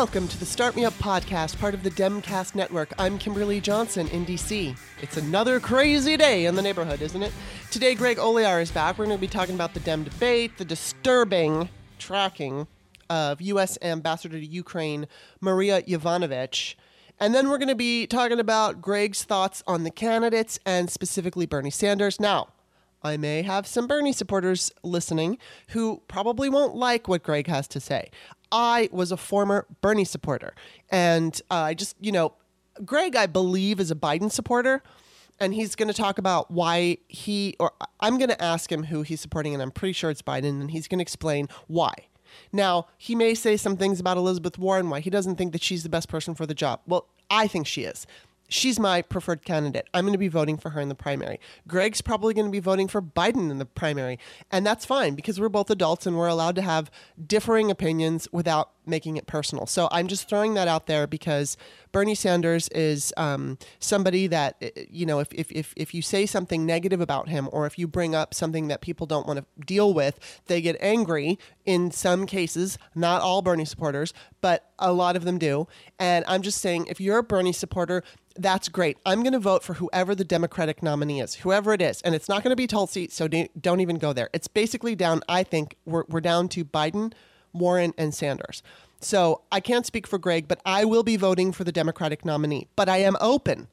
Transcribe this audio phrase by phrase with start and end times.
[0.00, 2.90] Welcome to the Start Me Up podcast, part of the Demcast network.
[2.98, 4.74] I'm Kimberly Johnson in DC.
[5.02, 7.34] It's another crazy day in the neighborhood, isn't it?
[7.70, 8.96] Today, Greg Olear is back.
[8.96, 12.66] We're going to be talking about the Dem debate, the disturbing tracking
[13.10, 13.76] of U.S.
[13.82, 15.06] Ambassador to Ukraine,
[15.38, 16.76] Maria Yovanovitch.
[17.18, 21.44] And then we're going to be talking about Greg's thoughts on the candidates and specifically
[21.44, 22.18] Bernie Sanders.
[22.18, 22.48] Now,
[23.02, 27.80] I may have some Bernie supporters listening who probably won't like what Greg has to
[27.80, 28.10] say.
[28.52, 30.54] I was a former Bernie supporter.
[30.90, 32.34] And uh, I just, you know,
[32.84, 34.82] Greg, I believe, is a Biden supporter.
[35.38, 39.00] And he's going to talk about why he, or I'm going to ask him who
[39.02, 41.94] he's supporting, and I'm pretty sure it's Biden, and he's going to explain why.
[42.52, 45.82] Now, he may say some things about Elizabeth Warren, why he doesn't think that she's
[45.82, 46.80] the best person for the job.
[46.86, 48.06] Well, I think she is
[48.50, 49.88] she's my preferred candidate.
[49.94, 51.40] I'm going to be voting for her in the primary.
[51.66, 54.18] Greg's probably going to be voting for Biden in the primary.
[54.50, 56.90] And that's fine because we're both adults and we're allowed to have
[57.26, 59.66] differing opinions without making it personal.
[59.66, 61.56] So I'm just throwing that out there because
[61.92, 66.02] Bernie Sanders is um, somebody that, eh, eh, you know, if, if, if, if you
[66.02, 69.38] say something negative about him or if you bring up something that people don't want
[69.38, 74.92] to deal with, they get angry in some cases, not all Bernie supporters, but a
[74.92, 75.66] lot of them do.
[75.98, 78.02] And I'm just saying, if you're a Bernie supporter,
[78.36, 78.96] that's great.
[79.04, 82.00] I'm going to vote for whoever the Democratic nominee is, whoever it is.
[82.02, 84.30] And it's not going to be Tulsi, so don't even go there.
[84.32, 87.12] It's basically down, I think, we're, we're down to Biden,
[87.52, 88.62] Warren, and Sanders.
[89.00, 92.68] So I can't speak for Greg, but I will be voting for the Democratic nominee.
[92.76, 93.68] But I am open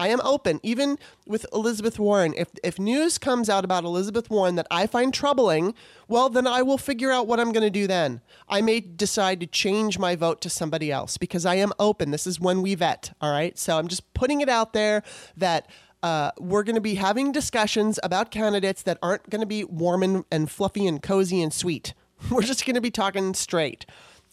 [0.00, 2.32] I am open, even with Elizabeth Warren.
[2.34, 5.74] If, if news comes out about Elizabeth Warren that I find troubling,
[6.08, 8.22] well, then I will figure out what I'm going to do then.
[8.48, 12.12] I may decide to change my vote to somebody else because I am open.
[12.12, 13.58] This is when we vet, all right?
[13.58, 15.02] So I'm just putting it out there
[15.36, 15.68] that.
[16.02, 20.02] Uh, we're going to be having discussions about candidates that aren't going to be warm
[20.02, 21.92] and, and fluffy and cozy and sweet.
[22.30, 23.86] We're just going to be talking straight.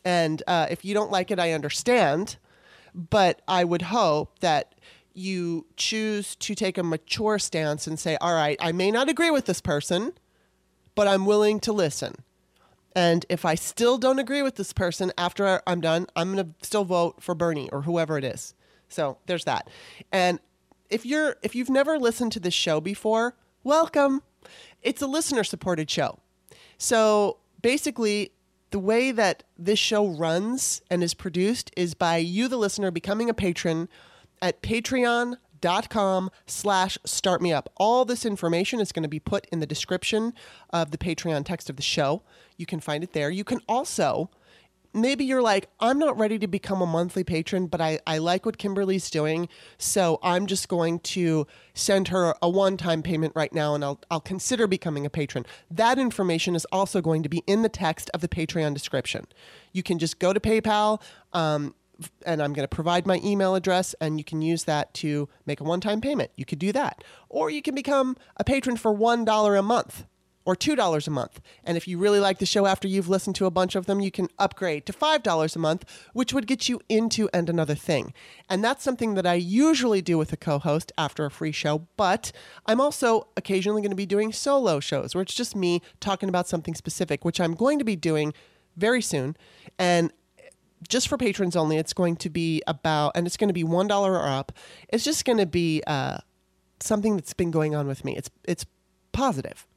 [0.03, 2.37] And uh, if you don't like it, I understand.
[2.93, 4.75] But I would hope that
[5.13, 9.31] you choose to take a mature stance and say, all right, I may not agree
[9.31, 10.13] with this person,
[10.95, 12.15] but I'm willing to listen.
[12.95, 16.65] And if I still don't agree with this person after I'm done, I'm going to
[16.65, 18.55] still vote for Bernie or whoever it is.
[18.89, 19.69] So there's that.
[20.11, 20.39] And
[20.89, 24.23] if you're if you've never listened to this show before, welcome.
[24.81, 26.19] It's a listener supported show.
[26.77, 28.31] So basically,
[28.72, 33.29] the way that this show runs and is produced is by you, the listener, becoming
[33.29, 33.88] a patron
[34.41, 37.67] at patreon.com slash startmeup.
[37.78, 40.34] All this information is going to be put in the description
[40.72, 42.23] of the Patreon text of the show.
[42.57, 43.29] You can find it there.
[43.29, 44.29] You can also,
[45.02, 48.46] maybe you're like, I'm not ready to become a monthly patron, but I, I like
[48.46, 49.50] what Kimberly's doing.
[49.78, 54.00] So I'm just going to send her a one time payment right now and I'll,
[54.09, 55.46] I'll consider becoming a patron.
[55.69, 59.28] That information is also going to be in the text of the Patreon description.
[59.72, 61.02] You can just go to PayPal.
[61.34, 61.75] Um,
[62.25, 65.59] and I'm going to provide my email address, and you can use that to make
[65.59, 66.29] a one time payment.
[66.35, 67.03] You could do that.
[67.28, 70.06] Or you can become a patron for $1 a month
[70.47, 71.41] or $2 a month.
[71.66, 74.00] And if you really like the show after you've listened to a bunch of them,
[74.00, 78.13] you can upgrade to $5 a month, which would get you into and another thing.
[78.50, 81.85] And that's something that I usually do with a co host after a free show,
[81.97, 82.31] but
[82.66, 86.47] I'm also occasionally going to be doing solo shows where it's just me talking about
[86.47, 88.34] something specific, which I'm going to be doing
[88.78, 89.35] very soon.
[89.78, 90.14] And
[90.88, 93.88] just for patrons only, it's going to be about, and it's going to be one
[93.88, 94.53] dollar or up.
[94.88, 96.19] It's just going to be uh,
[96.79, 98.16] something that's been going on with me.
[98.16, 98.66] It's it's
[99.12, 99.68] positive,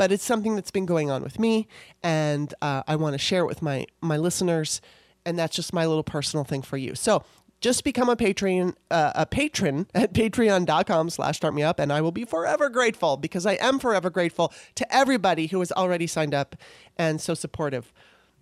[0.00, 1.68] but it's something that's been going on with me,
[2.02, 4.80] and uh, I want to share it with my my listeners,
[5.26, 6.94] and that's just my little personal thing for you.
[6.94, 7.22] So
[7.60, 12.00] just become a patron uh, a patron at patreon.com slash start me up and i
[12.00, 16.32] will be forever grateful because i am forever grateful to everybody who has already signed
[16.32, 16.56] up
[16.96, 17.92] and so supportive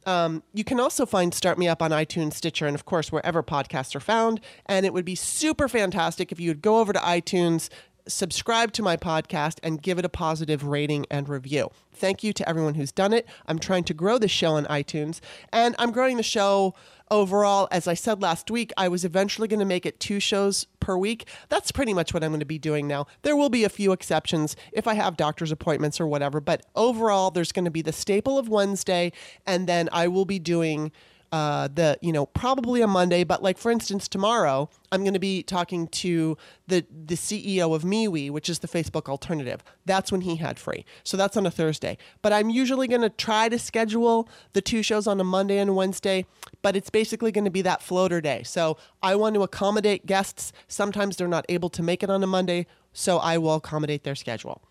[0.07, 3.43] um, you can also find Start Me Up on iTunes, Stitcher, and of course, wherever
[3.43, 4.41] podcasts are found.
[4.65, 7.69] And it would be super fantastic if you would go over to iTunes,
[8.09, 11.71] subscribe to my podcast, and give it a positive rating and review.
[11.93, 13.27] Thank you to everyone who's done it.
[13.47, 15.21] I'm trying to grow the show on iTunes,
[15.53, 16.75] and I'm growing the show
[17.11, 20.67] overall, as I said last week, I was eventually going to make it two shows
[20.81, 21.27] per week.
[21.49, 23.07] That's pretty much what I'm going to be doing now.
[23.23, 27.31] There will be a few exceptions if I have doctor's appointments or whatever, but overall,
[27.31, 29.13] there's going to be the staple of Wednesday,
[29.47, 30.93] and then I will be doing
[31.31, 35.19] uh, the you know probably a Monday, but like for instance tomorrow I'm going to
[35.21, 36.37] be talking to
[36.67, 39.63] the the CEO of MeWe, which is the Facebook alternative.
[39.85, 41.99] That's when he had free, so that's on a Thursday.
[42.23, 45.77] But I'm usually going to try to schedule the two shows on a Monday and
[45.77, 46.25] Wednesday,
[46.63, 48.43] but it's basically going to be that floater day.
[48.45, 50.53] So I want to accommodate guests.
[50.67, 54.15] Sometimes they're not able to make it on a Monday, so I will accommodate their
[54.15, 54.63] schedule.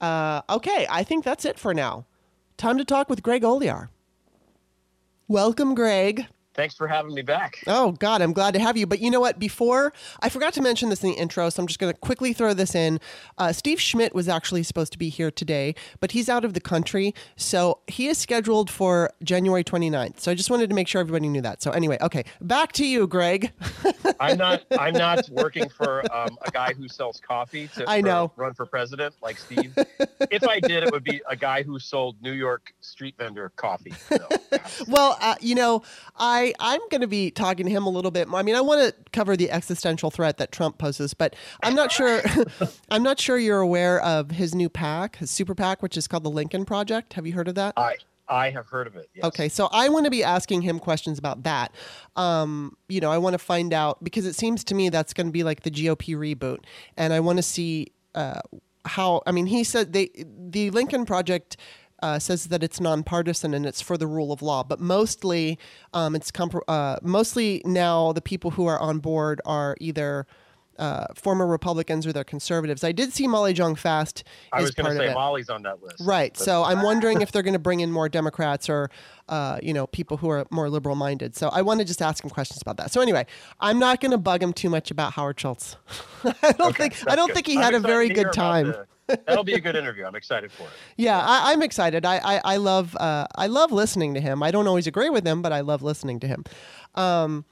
[0.00, 2.06] Uh, okay, I think that's it for now.
[2.56, 3.88] Time to talk with Greg Olear.
[5.30, 6.26] Welcome, Greg.
[6.54, 7.62] Thanks for having me back.
[7.66, 8.86] Oh, God, I'm glad to have you.
[8.86, 9.38] But you know what?
[9.38, 12.32] Before, I forgot to mention this in the intro, so I'm just going to quickly
[12.32, 12.98] throw this in.
[13.38, 16.60] Uh, Steve Schmidt was actually supposed to be here today, but he's out of the
[16.60, 17.14] country.
[17.36, 20.20] So he is scheduled for January 29th.
[20.20, 21.62] So I just wanted to make sure everybody knew that.
[21.62, 23.52] So anyway, okay, back to you, Greg.
[24.20, 24.64] I'm not.
[24.78, 28.32] I'm not working for um, a guy who sells coffee to I know.
[28.36, 29.72] run for president like Steve.
[30.30, 33.92] if I did, it would be a guy who sold New York street vendor coffee.
[34.08, 34.18] So.
[34.88, 35.82] Well, uh, you know,
[36.16, 38.28] I I'm going to be talking to him a little bit.
[38.28, 38.40] more.
[38.40, 41.92] I mean, I want to cover the existential threat that Trump poses, but I'm not
[41.92, 42.22] sure.
[42.90, 46.24] I'm not sure you're aware of his new PAC, his super PAC, which is called
[46.24, 47.14] the Lincoln Project.
[47.14, 47.74] Have you heard of that?
[47.76, 47.96] I
[48.30, 49.10] I have heard of it.
[49.14, 49.24] Yes.
[49.24, 51.74] Okay, so I want to be asking him questions about that.
[52.14, 55.26] Um, you know, I want to find out because it seems to me that's going
[55.26, 56.60] to be like the GOP reboot,
[56.96, 58.40] and I want to see uh,
[58.84, 59.22] how.
[59.26, 61.56] I mean, he said they the Lincoln Project.
[62.02, 65.58] Uh, says that it's nonpartisan and it's for the rule of law, but mostly,
[65.92, 70.26] um, it's compr- uh, mostly now the people who are on board are either
[70.78, 72.82] uh, former Republicans or they're conservatives.
[72.82, 75.12] I did see Molly Jong Fast I was going to say.
[75.12, 75.96] Molly's on that list.
[76.00, 76.32] Right.
[76.32, 78.90] But- So I'm wondering if they're going to bring in more Democrats or,
[79.28, 81.36] uh, you know, people who are more liberal minded.
[81.36, 82.90] So I want to just ask him questions about that.
[82.92, 83.26] So anyway,
[83.60, 85.76] I'm not going to bug him too much about Howard Schultz.
[86.24, 87.34] I don't Okay, think I don't good.
[87.34, 88.68] think he I'm had a very good time.
[88.68, 88.86] the-
[89.26, 90.04] that'll be a good interview.
[90.04, 90.70] I'm excited for it.
[90.96, 92.04] Yeah, I, I'm excited.
[92.04, 94.42] I, I, I love uh, I love listening to him.
[94.42, 96.44] I don't always agree with him, but I love listening to him.
[96.94, 97.44] Um,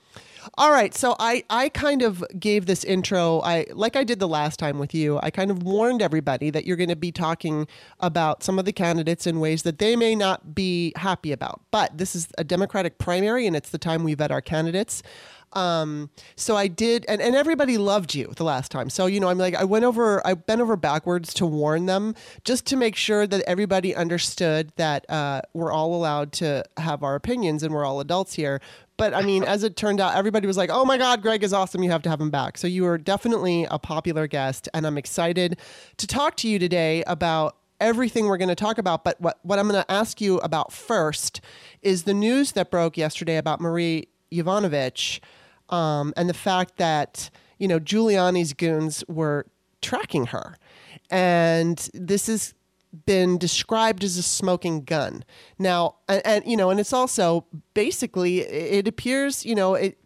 [0.57, 3.41] all right, so I, I kind of gave this intro.
[3.41, 5.19] I like I did the last time with you.
[5.23, 7.67] I kind of warned everybody that you're going to be talking
[8.01, 11.61] about some of the candidates in ways that they may not be happy about.
[11.71, 15.03] But this is a Democratic primary, and it's the time we vet our candidates.
[15.53, 18.91] Um, so I did, and, and everybody loved you the last time.
[18.91, 22.15] So, you know, I'm like, I went over, I bent over backwards to warn them
[22.45, 27.15] just to make sure that everybody understood that uh, we're all allowed to have our
[27.15, 28.61] opinions and we're all adults here.
[28.97, 31.53] But I mean, as it turned out, everybody was like, oh my God, Greg is
[31.53, 31.83] awesome.
[31.83, 32.59] You have to have him back.
[32.59, 35.59] So you were definitely a popular guest, and I'm excited
[35.97, 39.05] to talk to you today about everything we're going to talk about.
[39.05, 41.41] But what, what I'm going to ask you about first
[41.81, 45.21] is the news that broke yesterday about Marie Yovanovitch
[45.69, 49.47] um, and the fact that, you know, Giuliani's goons were
[49.83, 50.57] tracking her.
[51.11, 52.55] And this has
[53.07, 55.25] been described as a smoking gun.
[55.59, 59.99] Now, and, and you know, and it's also basically, it appears, you know, it,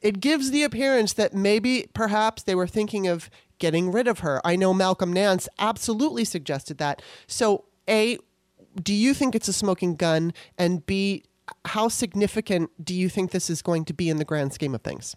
[0.00, 3.28] it gives the appearance that maybe perhaps they were thinking of
[3.58, 4.40] getting rid of her.
[4.44, 7.02] I know Malcolm Nance absolutely suggested that.
[7.26, 8.18] So, A,
[8.80, 10.32] do you think it's a smoking gun?
[10.56, 11.24] And B,
[11.64, 14.82] how significant do you think this is going to be in the grand scheme of
[14.82, 15.16] things?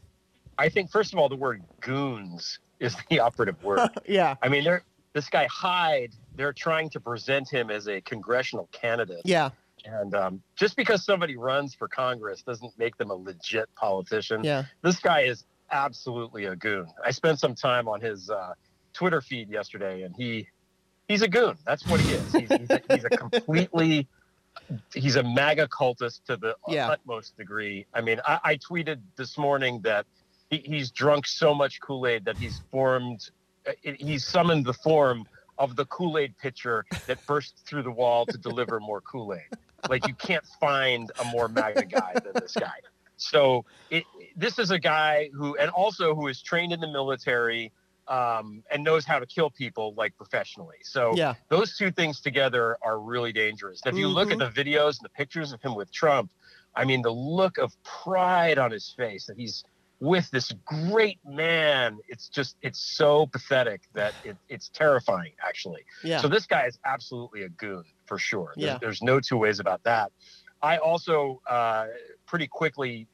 [0.57, 3.89] I think first of all, the word goons is the operative word.
[4.07, 4.36] Yeah.
[4.42, 4.83] I mean, they're
[5.13, 6.13] this guy Hyde.
[6.36, 9.22] They're trying to present him as a congressional candidate.
[9.25, 9.50] Yeah.
[9.83, 14.44] And um, just because somebody runs for Congress doesn't make them a legit politician.
[14.44, 14.66] Yeah.
[14.84, 16.88] This guy is absolutely a goon.
[17.04, 18.54] I spent some time on his uh,
[18.94, 20.48] Twitter feed yesterday, and he
[21.07, 21.57] he's a goon.
[21.66, 22.31] That's what he is.
[22.31, 24.07] He's, he's, a, he's a completely
[24.94, 26.89] he's a MAGA cultist to the Yeah.
[26.89, 27.86] utmost degree.
[27.94, 30.06] I mean, I, I tweeted this morning that
[30.50, 33.22] he, he's drunk so much Kool Aid that he's formed.
[33.67, 35.25] uh, He's summoned the form
[35.58, 39.41] of the Kool Aid pitcher that burst through the wall to deliver more Kool Aid.
[39.88, 42.79] Like you can't find a more MAGA guy than this guy.
[43.17, 44.03] So it,
[44.36, 47.72] this is a guy who, and also who is trained in the military
[48.18, 50.82] um, and knows how to kill people like professionally.
[50.84, 51.34] So Yeah.
[51.50, 53.82] those two things together are really dangerous.
[53.86, 54.53] And if you look at Mm-hmm.
[54.53, 56.30] the videos and the pictures of him with Trump,
[56.75, 57.72] I mean, the look of
[58.03, 59.63] pride on his face that he's
[60.01, 65.84] with this great man, it's just, it's so pathetic that it, it's terrifying, actually.
[66.03, 66.20] Yeah.
[66.22, 68.50] So this guy is absolutely a goon for sure.
[68.58, 68.77] There's, Yeah.
[68.82, 70.12] there's no two ways about that.
[70.63, 71.86] I also uh,
[72.27, 73.08] pretty quickly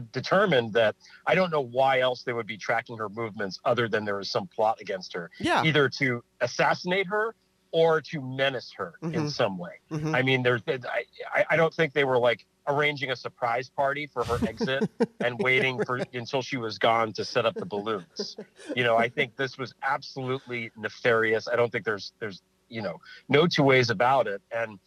[0.00, 4.04] determined that I don't know why else they would be tracking her movements other than
[4.04, 5.62] there was some plot against her, yeah.
[5.64, 7.34] either to assassinate her
[7.72, 9.30] or to menace her in Mhm.
[9.30, 9.80] some way.
[9.90, 10.14] Mhm.
[10.14, 14.24] I mean, there's I- I don't think they were like arranging a surprise party for
[14.24, 14.88] her exit
[15.20, 18.36] and waiting for until she was gone to set up the balloons.
[18.74, 21.48] You know, I think this was absolutely nefarious.
[21.48, 24.40] I don't think there's there's you know no two ways about it.
[24.50, 24.78] And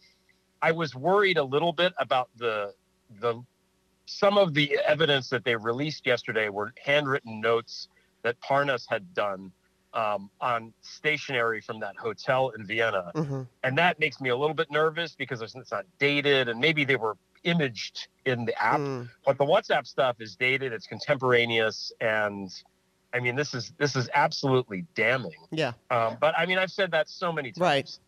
[0.60, 2.74] I was worried a little bit about the
[3.20, 3.42] the
[4.10, 7.88] some of the evidence that they released yesterday were handwritten notes
[8.22, 9.52] that Parnas had done
[9.92, 13.46] um, on stationery from that hotel in Vienna Mhm.
[13.64, 16.84] and that makes me a little bit nervous because it's it's not dated and maybe
[16.84, 19.08] they were imaged in the app Mm.
[19.24, 22.50] but the whatsapp stuff is dated it's contemporaneous and
[23.14, 25.72] i mean this is this is absolutely damning Yeah.
[25.90, 27.98] um, but i mean i've said that so many times Right.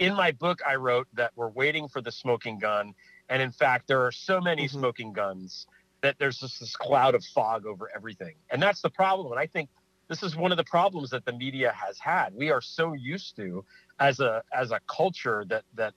[0.00, 2.92] In my book i wrote that we're waiting for the smoking gun
[3.28, 4.70] and in fact there are so many Mhm.
[4.72, 5.66] smoking guns
[6.02, 8.34] that there's just this cloud of fog over everything.
[8.50, 9.32] And that's the problem.
[9.32, 9.68] And I think
[10.08, 12.34] this is one of the problems that the media has had.
[12.34, 13.64] We are so used to
[13.98, 15.94] as a as a culture that that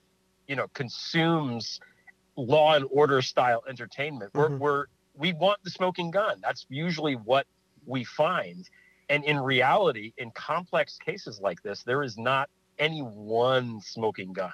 [0.48, 1.80] you know consumes
[2.36, 4.34] law and order style entertainment.
[4.34, 4.40] Mhm.
[4.40, 6.40] We're, we're we want the smoking gun.
[6.42, 7.48] That's usually what
[7.86, 8.70] we find.
[9.10, 14.54] And in reality, in complex cases like this, there is not any one smoking gun.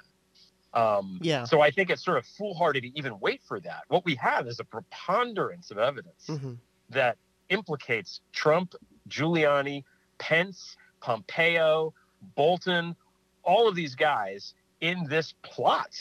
[0.72, 1.44] Um, Yeah.
[1.44, 3.82] So I think it's sort of foolhardy to even wait for that.
[3.88, 6.54] What we have is a preponderance of evidence hmm
[6.90, 7.16] that
[7.50, 8.74] implicates Trump,
[9.08, 9.84] Giuliani,
[10.18, 11.94] Pence, Pompeo,
[12.34, 12.96] Bolton,
[13.44, 15.94] all of these guys in this plot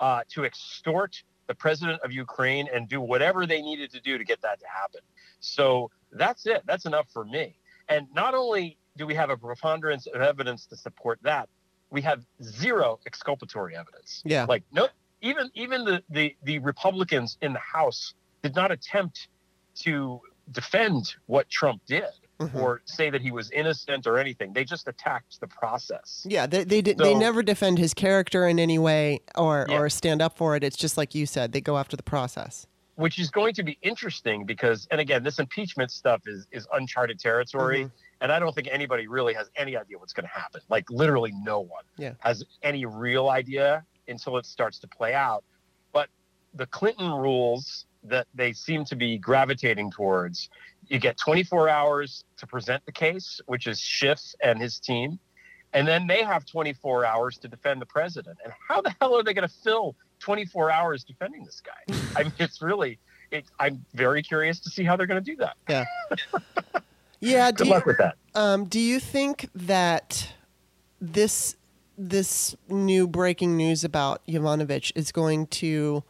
[0.00, 4.24] uh, to extort the president of Ukraine and do whatever they needed to do to
[4.24, 5.00] get that to happen.
[5.40, 6.62] So that's it.
[6.66, 7.56] That's enough for me.
[7.88, 11.48] And not only do we have a preponderance of evidence to support that,
[11.90, 14.22] we have zero exculpatory evidence.
[14.24, 14.44] Yeah.
[14.48, 14.88] Like no,
[15.20, 19.28] even even the the the Republicans in the House did not attempt
[19.76, 20.20] to
[20.52, 22.04] defend what Trump did
[22.40, 22.54] Mhm.
[22.54, 24.52] or say that he was innocent or anything.
[24.52, 26.24] They just attacked the process.
[26.28, 29.78] Yeah, they they, did, they never defend his character in any way or Yeah.
[29.78, 30.62] or stand up for it.
[30.62, 32.66] It's just like you said, they go after the process.
[32.94, 37.18] Which is going to be interesting because, and again, this impeachment stuff is is uncharted
[37.18, 37.90] territory, Mhm.
[38.20, 40.60] And I don't think anybody really has any idea what's going to happen.
[40.68, 42.14] Like literally, no one Yeah.
[42.20, 45.44] has any real idea until it starts to play out.
[45.92, 46.08] But
[46.54, 50.48] the Clinton rules that they seem to be gravitating towards,
[50.86, 55.18] you get 24 hours to present the case, which is Schiff and his team,
[55.74, 58.38] and then they have 24 hours to defend the president.
[58.44, 61.94] And how the hell are they going to fill 24 hours defending this guy?
[62.16, 62.98] I mean, it's really.
[63.30, 65.56] It, I'm very curious to see how they're going to do that.
[65.68, 65.84] Yeah,
[67.50, 68.16] do Good you, luck with that.
[68.34, 70.32] um, do you think that
[71.00, 71.56] this
[71.96, 76.04] this new breaking news about Yovanovitch is going to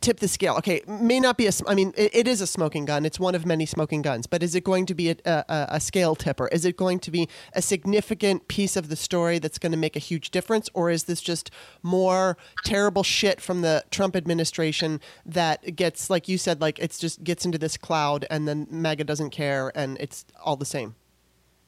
[0.00, 0.54] tip the scale?
[0.56, 1.52] Okay, may not be a.
[1.66, 3.04] I mean, it, it is a smoking gun.
[3.04, 4.26] It's one of many smoking guns.
[4.26, 6.48] But is it going to be a, a, a scale tipper?
[6.48, 9.96] Is it going to be a significant piece of the story that's going to make
[9.96, 11.50] a huge difference, or is this just
[11.82, 17.24] more terrible shit from the Trump administration that gets, like you said, like it's just
[17.24, 20.94] gets into this cloud, and then MAGA doesn't care, and it's all the same?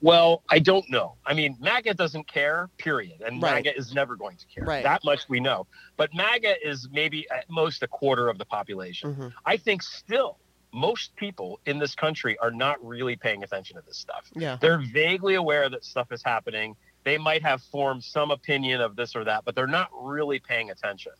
[0.02, 1.16] Well, I don't know.
[1.26, 3.20] I mean, MAGA doesn't care, period.
[3.20, 3.56] And Right.
[3.64, 4.64] MAGA is never going to care.
[4.64, 4.82] Right.
[4.82, 5.66] That much we know.
[5.96, 9.14] But MAGA is maybe at most a quarter of the population.
[9.14, 9.32] Mhm.
[9.44, 10.38] I think still
[10.72, 14.30] most people in this country are not really paying attention to this stuff.
[14.34, 14.56] Yeah.
[14.60, 16.76] They're vaguely aware that stuff is happening.
[17.02, 20.70] They might have formed some opinion of this or that, but they're not really paying
[20.70, 21.12] attention.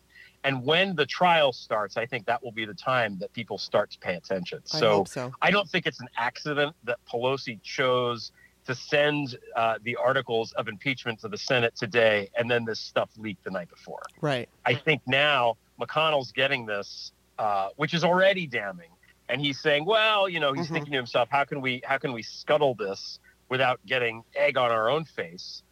[0.43, 3.91] And when the trial starts, I think that will be the time that people start
[3.91, 4.61] to pay attention.
[4.73, 5.31] I So hope so.
[5.41, 8.31] I don't think it's an accident that Pelosi chose
[8.65, 13.09] to send uh, the articles of impeachment to the Senate today, and then this stuff
[13.17, 14.03] leaked the night before.
[14.21, 14.47] Right.
[14.65, 18.91] I think now McConnell's getting this, uh, which is already damning,
[19.29, 20.73] and he's saying, "Well, you know," he's Mhm.
[20.73, 24.71] thinking to himself, "How can we, how can we scuttle this without getting egg on
[24.71, 25.63] our own face?"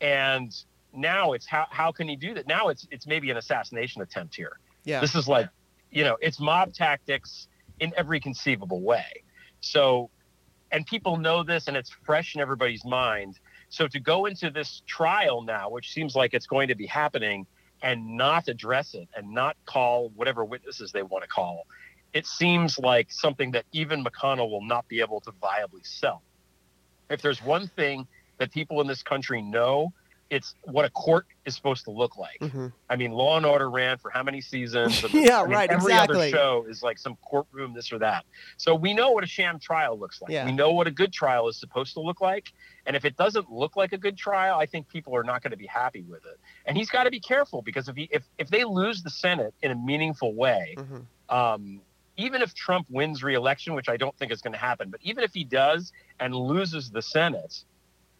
[0.00, 0.54] And
[0.92, 2.46] now it's how how can he do that?
[2.46, 4.58] Now it's it's maybe an assassination attempt here.
[4.84, 5.00] Yeah.
[5.00, 5.48] This is like,
[5.90, 7.48] you know, it's mob tactics
[7.80, 9.22] in every conceivable way.
[9.60, 10.10] So,
[10.72, 13.38] and people know this and it's fresh in everybody's mind.
[13.68, 17.46] So to go into this trial now, which seems like it's going to be happening,
[17.82, 21.66] and not address it and not call whatever witnesses they want to call,
[22.12, 26.22] it seems like something that even McConnell will not be able to viably sell.
[27.10, 28.06] If there's one thing
[28.38, 29.92] that people in this country know,
[30.28, 32.40] it's what a court is supposed to look like.
[32.40, 32.72] Mhm.
[32.90, 35.00] I mean, Law and Order ran for how many seasons?
[35.04, 36.16] And Yeah, I mean, right, Every exactly.
[36.16, 38.24] other show is like some courtroom, this or that.
[38.56, 40.32] So we know what a sham trial looks like.
[40.32, 40.44] Yeah.
[40.44, 42.52] We know what a good trial is supposed to look like.
[42.86, 45.52] And if it doesn't look like a good trial, I think people are not going
[45.52, 46.40] to be happy with it.
[46.66, 49.54] And he's got to be careful because if he if if they lose the Senate
[49.62, 51.06] in a meaningful way, Mhm.
[51.28, 51.80] um,
[52.16, 55.22] even if Trump wins re-election, which I don't think is going to happen, but even
[55.22, 57.62] if he does and loses the Senate,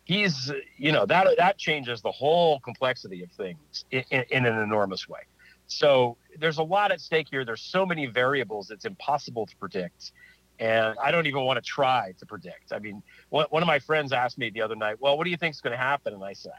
[0.07, 4.59] he's you know that that changes the whole complexity of things in, in, in an
[4.63, 5.21] enormous way.
[5.67, 7.45] So there's a lot at stake here.
[7.45, 10.13] There's so many variables it's impossible to predict.
[10.59, 12.73] And I don't even want to try to predict.
[12.73, 15.31] I mean, one, one of my friends asked me the other night, well, what do
[15.31, 16.15] you think is going to happen?
[16.15, 16.53] And I said,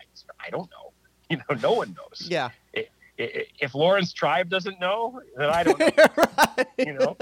[0.45, 0.91] I don't know.
[1.29, 2.25] You know, no one knows.
[2.29, 2.49] Yeah.
[2.75, 2.87] I-
[3.19, 5.89] i- If Laurence Tribe doesn't know, then I don't know.
[6.15, 6.67] right.
[6.77, 7.17] you know?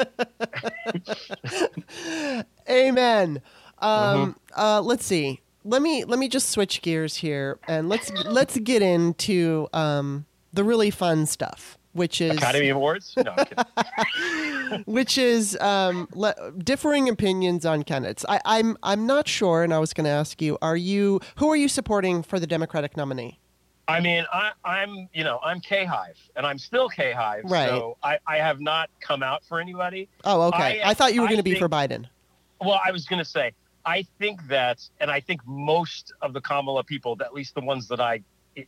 [2.69, 3.41] Amen.
[3.79, 4.59] Um, Mm-hmm.
[4.59, 5.41] uh, let's see.
[5.67, 10.63] Let me let me just switch gears here, and let's let's get into um, the
[10.63, 13.15] really fun stuff, which is Academy Awards?
[13.17, 14.83] No, I'm kidding.
[14.85, 18.23] which is um, le- differing opinions on candidates.
[18.29, 21.49] I, I'm I'm not sure, and I was going to ask you: Are you who
[21.49, 23.39] are you supporting for the Democratic nominee?
[23.87, 27.43] I mean, I, I'm, you know, I'm K Hive, and I'm still K Hive.
[27.45, 27.69] Right.
[27.69, 30.09] So I, I have not come out for anybody.
[30.23, 30.81] Oh, okay.
[30.81, 32.05] I, I- thought you were going to be think- for Biden.
[32.61, 33.51] Well, I was going to say,
[33.85, 37.87] I think that, and I think most of the Kamala people, at least the ones
[37.89, 38.21] that I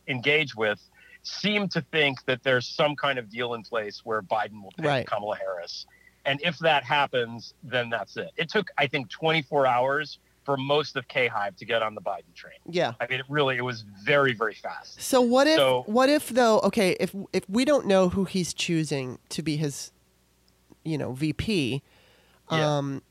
[0.06, 0.80] engage with,
[1.22, 4.86] seem to think that there's some kind of deal in place where Biden will pick
[4.86, 5.06] Right.
[5.06, 5.86] Kamala Harris.
[6.24, 8.30] And if that happens, then that's it.
[8.36, 12.00] It took, I think, 24 hours for most of K Hive to get on the
[12.00, 12.54] Biden train.
[12.66, 12.92] Yeah.
[13.00, 15.00] I mean, it really, it was very, very fast.
[15.02, 16.60] So what if So- what if though?
[16.60, 19.90] Okay, if if we don't know who he's choosing to be his,
[20.84, 21.82] you know, VP,
[22.50, 22.76] Yeah.
[22.78, 23.02] um,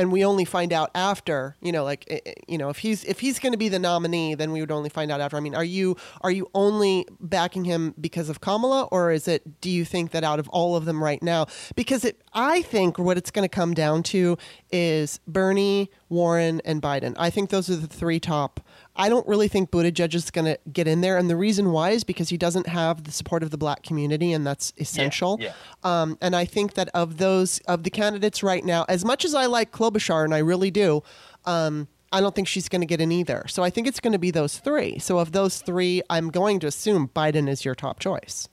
[0.00, 3.04] and we only find out after, you know, like eh, eh, you know, if he's
[3.04, 5.36] if he's going to be the nominee, then we would only find out after.
[5.36, 9.60] I mean, are you are you only backing him because of Kamala, or is it?
[9.60, 12.98] Do you think that out of all of them right now, because it, I think
[12.98, 14.38] what it's going to come down to
[14.72, 17.14] is Bernie, Warren, and Biden.
[17.18, 18.60] I think those are the three top.
[19.00, 21.90] I don't really think Buttigieg is going to get in there, and the reason why
[21.90, 25.38] is because he doesn't have the support of the black community, and that's essential.
[25.40, 25.52] yeah.
[25.82, 29.34] Um, and I think that of those of the candidates right now, as much as
[29.34, 31.02] I like Klobuchar, and I really do,
[31.46, 33.46] um, I don't think she's going to get in either.
[33.48, 34.98] So I think it's going to be those three.
[34.98, 38.48] So of those three, I'm going to assume Biden is your top choice.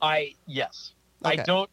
[0.00, 0.92] I yes.
[1.24, 1.40] Okay.
[1.40, 1.68] I don't.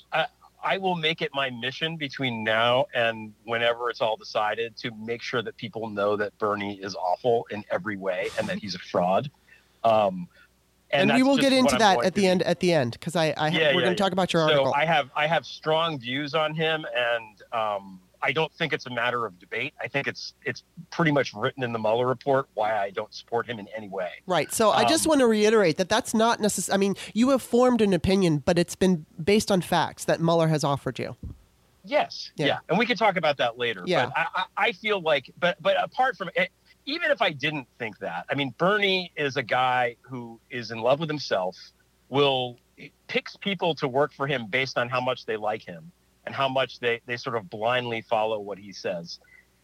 [0.67, 5.21] I will make it my mission between now and whenever it's all decided to make
[5.21, 8.79] sure that people know that Bernie is awful in every way and that he's a
[8.79, 9.31] fraud.
[9.83, 10.27] Um,
[10.89, 12.27] And, we will get into that at the do.
[12.27, 12.41] end.
[12.43, 13.95] At the end, because I, I Yeah, we're yeah, going to yeah.
[13.95, 14.73] talk about your So article.
[14.73, 18.89] I have I have strong views on him, and um, I don't think it's a
[18.89, 19.73] matter of debate.
[19.81, 23.47] I think it's it's pretty much written in the Mueller report why I don't support
[23.47, 24.11] him in any way.
[24.25, 24.51] Right.
[24.51, 26.73] So I just Um, want to reiterate that that's not necessary.
[26.75, 30.47] I mean, you have formed an opinion, but it's been based on facts that Mueller
[30.47, 31.15] has offered you.
[31.83, 32.31] Yes.
[32.35, 32.45] Yeah.
[32.47, 32.57] Yeah.
[32.69, 33.83] And we can talk about that later.
[33.85, 34.07] Yeah.
[34.07, 36.49] But I, I, I feel like, but but apart from it,
[36.85, 40.79] even if I didn't think that, I mean, Bernie is a guy who is in
[40.79, 41.55] love with himself,
[42.09, 42.57] will
[43.07, 45.91] picks people to work for him based on how much they like him
[46.27, 49.19] and how much they they sort of blindly follow what he says,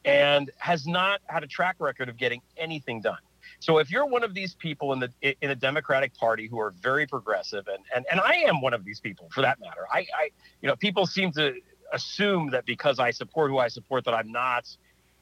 [0.06, 3.20] and has not had a track record of getting anything done.
[3.60, 6.72] So if you're one of these people in the in the Democratic Party who are
[6.72, 10.00] very progressive, and and, and I am one of these people for that matter, I,
[10.18, 10.30] I
[10.62, 11.54] you know people seem to
[11.92, 14.66] assume that because I support who I support that I'm not,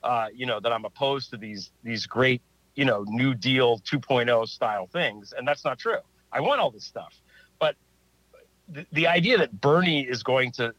[0.04, 2.44] uh, you know, that I'm opposed to these these great
[2.76, 6.02] you know New Deal 2.0 style things, and that's not true.
[6.32, 7.20] I want all this stuff,
[7.58, 7.76] but
[8.70, 10.76] the, the idea that Bernie is going to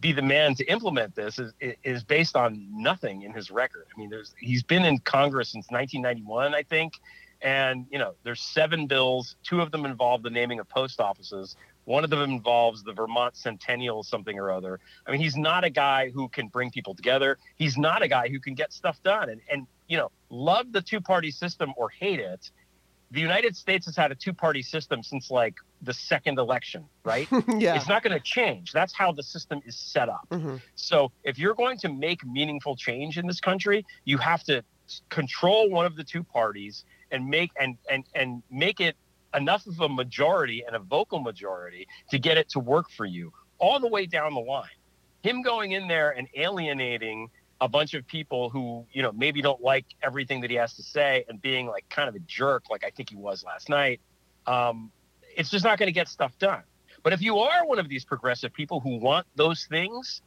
[0.00, 3.86] be the man to implement this is is based on nothing in his record.
[3.94, 6.94] I mean, there's he's been in Congress since 1991, I think,
[7.40, 9.36] and you know, there's seven bills.
[9.44, 11.56] Two of them involve the naming of post offices.
[11.84, 14.80] One of them involves the Vermont Centennial something or other.
[15.06, 17.38] I mean, he's not a guy who can bring people together.
[17.54, 19.28] He's not a guy who can get stuff done.
[19.28, 22.50] And and you know, love the two party system or hate it.
[23.10, 27.28] The United States has had a two party system since like the second election, right?
[27.56, 27.76] yeah.
[27.76, 28.72] It's not going to change.
[28.72, 30.26] That's how the system is set up.
[30.30, 30.60] Mhm.
[30.74, 34.62] So if you're going to make meaningful change in this country, you have to
[35.08, 38.96] control one of the two parties and make and and and make it
[39.34, 43.32] enough of a majority and a vocal majority to get it to work for you
[43.58, 44.68] all the way down the line.
[45.22, 47.28] Him going in there and alienating
[47.60, 50.82] a bunch of people who, you know, maybe don't like everything that he has to
[50.82, 54.00] say and being like kind of a jerk like I think he was last night.
[54.46, 54.90] Um,
[55.36, 56.62] it's just not going to get stuff done.
[57.02, 60.22] But if you are one of these progressive people who want those things,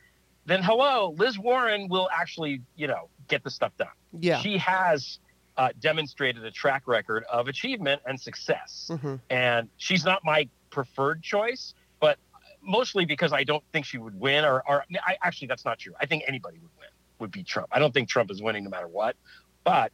[0.45, 3.87] then hello, Liz Warren will actually, you know, get the stuff done.
[4.13, 4.39] Yeah.
[4.39, 5.19] She has
[5.57, 8.89] uh, demonstrated a track record of achievement and success.
[9.01, 12.17] hmm And she's not my preferred choice, but
[12.61, 14.45] mostly because I don't think she would win.
[14.45, 15.93] Or, or I, actually, that's not true.
[15.99, 16.89] I think anybody would win,
[17.19, 17.67] would be Trump.
[17.71, 19.15] I don't think Trump is winning no matter what.
[19.63, 19.91] But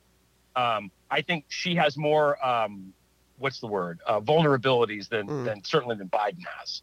[0.56, 2.94] um, I think she has more, um,
[3.40, 5.46] what's the word, uh, vulnerabilities than, Mm.
[5.46, 6.82] than certainly than Biden has.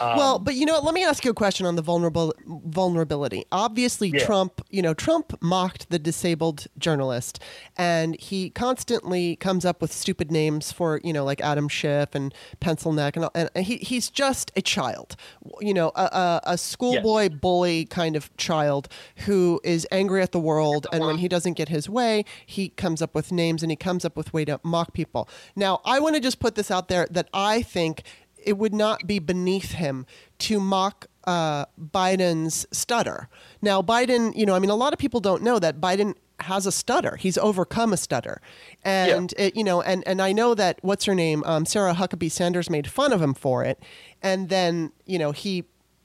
[0.00, 0.84] Um, well, but you know, what?
[0.84, 3.44] let me ask you a question on the vulnerable vulnerability.
[3.52, 4.24] Obviously, Yeah.
[4.26, 7.38] Trump, you know, Trump mocked the disabled journalist,
[7.76, 12.34] and he constantly comes up with stupid names for, you know, like Adam Schiff and
[12.60, 15.16] Pencil Neck, and, all- and he, he's just a child,
[15.60, 18.88] you know, a, a, a schoolboy bully kind of child
[19.26, 23.00] who is angry at the world, and when he doesn't get his way, he comes
[23.00, 25.28] up with names and he comes up with way to mock people.
[25.54, 28.02] Now, I want to just put this out there that I think
[28.46, 30.06] it would not be beneath him
[30.38, 33.28] to mock uh, Biden's stutter.
[33.60, 36.66] Now, Biden, you know, I mean, a lot of people don't know that Biden has
[36.66, 37.16] a stutter.
[37.16, 38.40] He's overcome a stutter,
[38.84, 42.30] and it, you know, and and I know that what's her name, um, Sarah Huckabee
[42.30, 43.82] Sanders, made fun of him for it,
[44.22, 45.64] and then you know he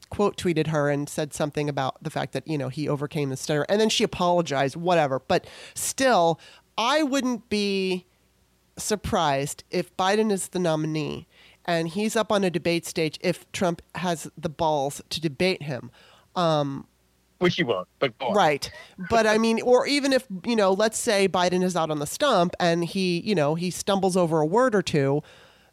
[0.09, 3.37] quote tweeted her and said something about the fact that you know he overcame the
[3.37, 5.19] stutter, and then she apologized, whatever.
[5.19, 6.39] But still,
[6.77, 8.05] I wouldn't be
[8.77, 11.27] surprised if Biden is the nominee
[11.77, 15.91] and he's up on a debate stage if Trump has the balls to debate him.
[16.35, 16.87] Um,
[17.39, 18.13] Which he won't, but.
[18.33, 18.71] Right.
[19.09, 22.07] But I mean, or even if, you know, let's say Biden is out on the
[22.07, 25.23] stump and he, you know, he stumbles over a word or two,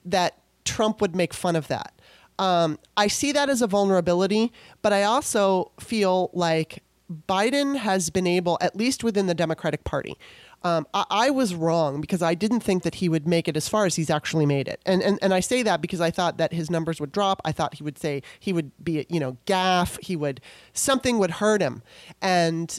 [0.05, 1.93] that Trump would make fun of that.
[2.39, 6.85] Um, I see that as a vulnerability, but I also feel like
[7.29, 10.17] Biden has been able, at least within the Democratic Party,
[10.63, 13.69] um, I, I, was wrong because I didn't think that he would make it as
[13.69, 14.81] far as he's actually made it.
[14.85, 17.41] And, and and I say that because I thought that his numbers would drop.
[17.45, 19.99] I thought he would say he would be, you know, gaff.
[20.03, 20.41] He would
[20.73, 21.83] something would hurt him.
[22.21, 22.79] And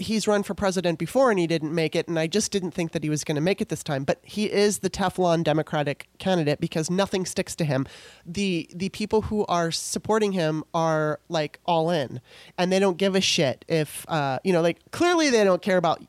[0.00, 2.92] he's run for president before and he didn't make it and i just didn't think
[2.92, 6.08] that he was going to make it this time but he is the teflon democratic
[6.18, 7.86] candidate because nothing sticks to him
[8.24, 12.20] the the people who are supporting him are like all in
[12.56, 15.76] and they don't give a shit if uh, you know like clearly they don't care
[15.76, 16.02] about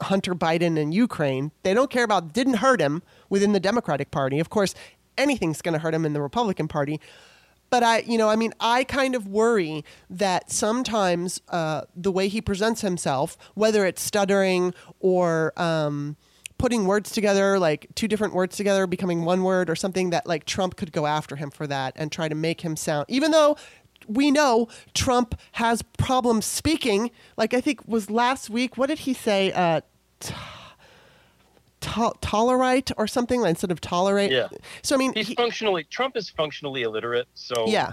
[0.00, 4.38] hunter biden and ukraine they don't care about didn't hurt him within the democratic party.
[4.40, 4.74] Of course
[5.16, 7.00] anything's going to hurt him in the republican party.
[7.68, 12.28] But I, you know, I mean, I kind of worry that sometimes uh, the way
[12.28, 16.16] he presents himself, whether it's stuttering or um,
[16.58, 20.44] putting words together, like two different words together, becoming one word or something, that like
[20.44, 23.56] Trump could go after him for that and try to make him sound, even though
[24.06, 27.10] we know Trump has problems speaking.
[27.36, 28.76] Like I think was last week.
[28.76, 29.52] What did he say?
[29.52, 29.80] Uh,
[30.20, 30.34] t-
[31.80, 34.32] to- tolerate or something instead of tolerate.
[34.32, 34.48] Yeah.
[34.82, 37.28] So I mean, he's he, functionally Trump is functionally illiterate.
[37.34, 37.92] So yeah.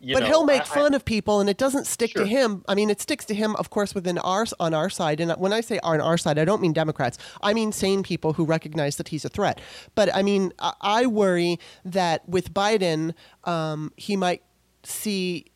[0.00, 2.22] but know, he'll make I, fun I, of people, and it doesn't stick Sure.
[2.22, 2.64] to him.
[2.68, 5.20] I mean, it sticks to him, of course, within our on our side.
[5.20, 7.18] And when I say on our side, I don't mean Democrats.
[7.42, 9.60] I mean sane people who recognize that he's a threat.
[9.94, 13.14] But I mean, I, I worry that with Biden,
[13.44, 14.42] um, he might
[14.86, 15.46] see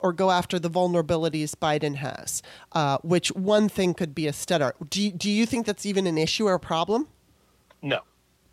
[0.00, 4.74] or go after the vulnerabilities Biden has, uh, which one thing could be a stutter.
[4.90, 7.08] Do you, do you think that's even an issue or a problem?
[7.82, 8.00] No,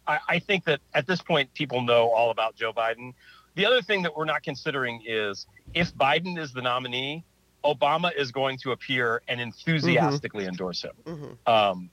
[0.08, 3.14] I, I think that at this point people know all about Joe Biden.
[3.56, 7.24] The other thing that we're not considering is if Biden is the nominee,
[7.64, 10.92] Obama is going to appear and enthusiastically endorse him.
[11.06, 11.52] Mm-hmm.
[11.52, 11.90] Um,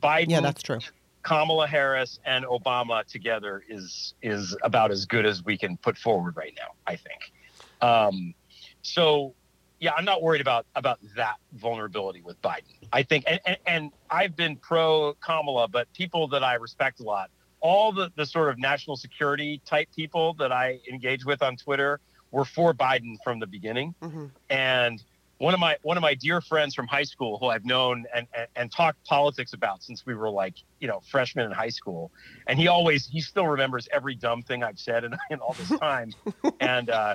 [0.00, 0.78] Biden, Yeah, that's true.
[1.22, 6.36] Kamala Harris, and Obama together is is about as good as we can put forward
[6.36, 6.72] right now.
[6.86, 7.32] I think.
[7.80, 8.34] Um,
[8.82, 9.34] so,
[9.80, 12.74] yeah, I'm not worried about about that vulnerability with Biden.
[12.92, 17.04] I think, and, and, and I've been pro Kamala, but people that I respect a
[17.04, 21.56] lot, all the the sort of national security type people that I engage with on
[21.56, 25.02] Twitter were for Biden from the beginning hmm and
[25.38, 28.26] one of my one of my dear friends from high school who I've known and,
[28.34, 32.10] and and talked politics about since we were like you know freshmen in high school,
[32.46, 36.12] and he always he still remembers every dumb thing I've said in all this time,
[36.60, 37.14] and uh,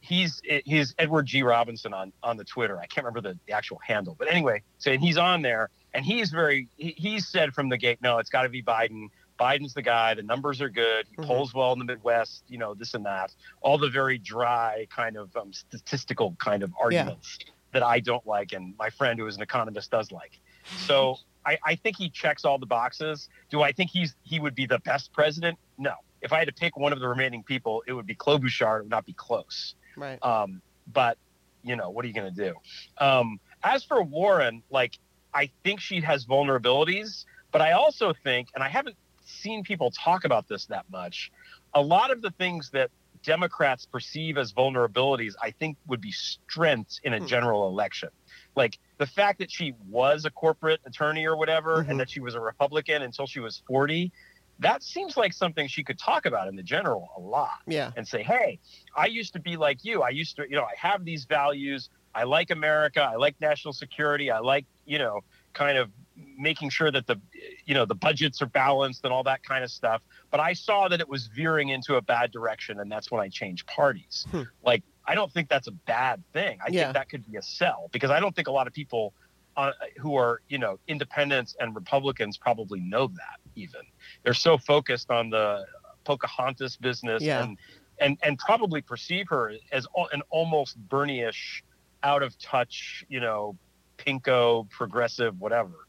[0.00, 1.42] he's he's Edward G.
[1.42, 2.78] Robinson on on the Twitter.
[2.78, 6.30] I can't remember the, the actual handle, but anyway, so he's on there, and he's
[6.30, 9.08] very he, he's said from the gate, no, it's got to be Biden.
[9.40, 10.14] Biden's the guy.
[10.14, 11.06] The numbers are good.
[11.10, 11.26] He Mhm.
[11.26, 12.44] polls well in the Midwest.
[12.48, 13.34] You know this and that.
[13.62, 17.38] All the very dry kind of um, statistical kind of arguments
[17.72, 20.38] that I don't like, and my friend who is an economist does like.
[20.76, 23.28] So I, I think he checks all the boxes.
[23.48, 25.58] Do I think he's he would be the best president?
[25.78, 25.94] No.
[26.20, 28.80] If I had to pick one of the remaining people, it would be Klobuchar.
[28.80, 29.74] It would not be close.
[29.96, 30.22] Right.
[30.22, 30.60] Um,
[30.92, 31.16] but
[31.62, 32.54] you know, what are you going to do?
[32.98, 34.98] Um, as for Warren, like
[35.32, 38.96] I think she has vulnerabilities, but I also think, and I haven't
[39.30, 41.30] seen people talk about this that much,
[41.74, 42.90] a lot of the things that
[43.22, 47.26] Democrats perceive as vulnerabilities, I think would be strengths in a Hmm.
[47.26, 48.08] general election.
[48.56, 51.90] Like the fact that she was a corporate attorney or whatever, Mhm.
[51.90, 54.12] and that she was a Republican until she was 40,
[54.58, 57.92] that seems like something she could talk about in the general a lot Yeah.
[57.96, 58.58] and say, hey,
[58.94, 60.02] I used to be like you.
[60.02, 61.88] I used to, you know, I have these values.
[62.14, 63.00] I like America.
[63.00, 64.30] I like national security.
[64.30, 65.20] I like, you know,
[65.52, 65.90] kind of
[66.38, 67.20] making sure that the,
[67.64, 70.02] you know, the budgets are balanced and all that kind of stuff.
[70.30, 73.28] But I saw that it was veering into a bad direction, and that's when I
[73.28, 74.26] changed parties.
[74.30, 74.42] Hmm.
[74.64, 76.58] Like, I don't think that's a bad thing.
[76.64, 76.84] I Yeah.
[76.84, 79.12] think that could be a sell because I don't think a lot of people
[79.56, 83.80] uh, who are, you know, independents and Republicans probably know that even.
[84.22, 85.66] They're so focused on the
[86.04, 87.42] Pocahontas business Yeah.
[87.42, 87.58] and
[88.00, 91.62] and and probably perceive her as an almost Bernie-ish,
[92.02, 93.56] out of touch, you know,
[94.04, 95.86] pinko, progressive, whatever.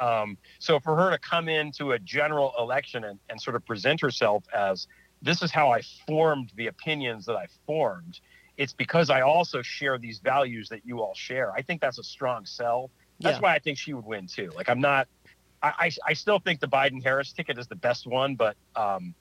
[0.00, 4.00] Um, so for her to come into a general election and, and sort of present
[4.00, 4.86] herself as
[5.22, 8.20] this is how I formed the opinions that I formed,
[8.56, 11.52] it's because I also share these values that you all share.
[11.52, 12.90] I think that's a strong sell.
[13.20, 13.40] That's Yeah.
[13.40, 14.50] why I think she would win too.
[14.54, 15.08] Like I'm not,
[15.62, 19.14] I, I, I still think the Biden Harris ticket is the best one, but um,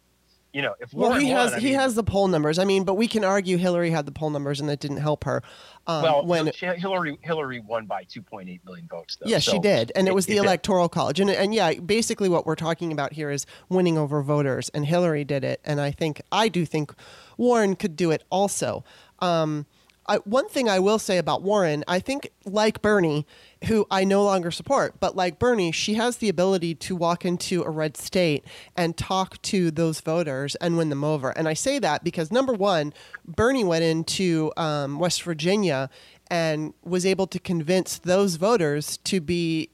[0.53, 2.59] you know, if Well, Warren he won, has I he has the poll numbers.
[2.59, 5.23] I mean, but we can argue Hillary had the poll numbers and that didn't help
[5.23, 5.41] her.
[5.87, 9.17] Um, well, when Hillary Hillary won by 2.8 million votes.
[9.17, 10.43] Though, Yes, she did, and it, was the did.
[10.43, 14.69] electoral college, and and yeah, basically what we're talking about here is winning over voters,
[14.69, 16.93] and Hillary did it, and I think I do think
[17.35, 18.85] Warren could do it also.
[19.19, 19.65] Um,
[20.05, 23.25] I, one thing I will say about Warren, I think like Bernie,
[23.65, 27.63] who I no longer support, but like Bernie, she has the ability to walk into
[27.63, 28.43] a red state
[28.75, 31.29] and talk to those voters and win them over.
[31.29, 32.93] And I say that because number one,
[33.25, 35.89] Bernie went into um, West Virginia
[36.29, 39.69] and was able to convince those voters to be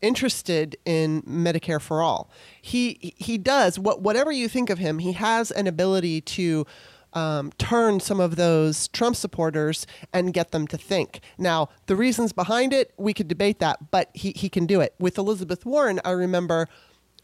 [0.00, 2.30] interested in Medicare for all.
[2.60, 6.66] He he does what whatever you think of him, he has an ability to
[7.14, 11.20] um, turn some of those Trump supporters and get them to think.
[11.38, 14.94] Now, the reasons behind it, we could debate that, but he, he can do it.
[14.98, 16.68] With Elizabeth Warren, I remember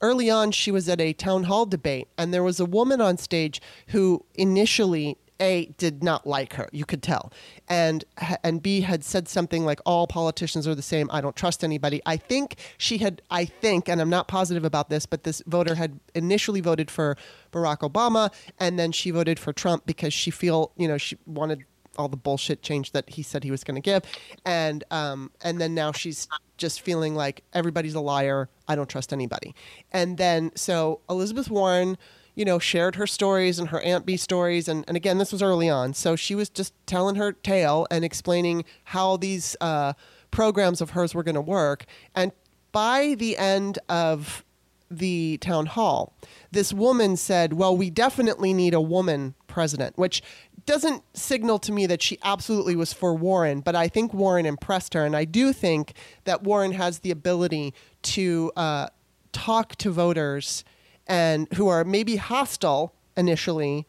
[0.01, 3.19] early on she was at a town hall debate, and there was a woman on
[3.19, 7.33] stage who initially a did not like her you could tell.
[7.69, 8.05] And
[8.45, 12.01] and b had said something like all politicians are the same i don't trust anybody.
[12.07, 15.75] I think she had i think and i'm not positive about this but this voter
[15.75, 17.17] had initially voted for
[17.53, 21.65] barack obama and then she voted for trump because she feel you know she wanted
[21.97, 24.03] all the bullshit change that he said he was going to give.
[24.45, 29.13] And um and then now she's just feeling like everybody's a liar i don't trust
[29.13, 29.55] anybody.
[29.93, 31.99] And then so elizabeth warren
[32.41, 34.67] you know, shared her stories and her Aunt Bee stories.
[34.67, 35.93] And, and again, this was early on.
[35.93, 39.93] So she was just telling her tale and explaining how these uh,
[40.31, 41.85] programs of hers were going to work.
[42.15, 42.33] And
[42.73, 44.43] by the end of
[44.91, 46.17] the town hall,
[46.51, 50.23] this woman said, Well, we definitely need a woman president, which
[50.65, 54.95] doesn't signal to me that she absolutely was for Warren, but I think Warren impressed
[54.95, 55.05] her.
[55.05, 55.93] And I do think
[56.25, 58.89] that Warren has the ability to uh,
[59.33, 60.65] talk to voters
[61.11, 63.87] and who are maybe hostile initially,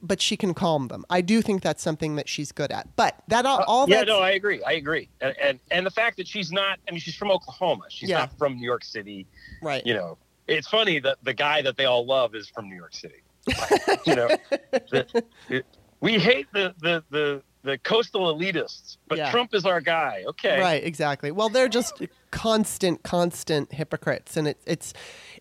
[0.00, 1.04] but she can calm them.
[1.10, 2.94] I do think that's something that she's good at.
[2.96, 4.62] But that all, all Uh, yeah, no, I agree.
[4.64, 5.08] I agree.
[5.20, 7.84] And, and and the fact that she's not, I mean, she's from Oklahoma.
[7.90, 8.18] She's Yeah.
[8.20, 9.26] not from New York City.
[9.62, 9.84] right.
[9.86, 12.94] You know, it's funny that the guy that they all love is from New York
[12.94, 13.22] City.
[14.06, 14.28] you know,
[14.70, 15.66] the, it,
[16.00, 19.30] we hate the the the the coastal elitists, but Yeah.
[19.30, 20.24] Trump is our guy.
[20.28, 21.30] Okay, Right, exactly.
[21.32, 24.92] Well, they're just constant, constant hypocrites, and it, it's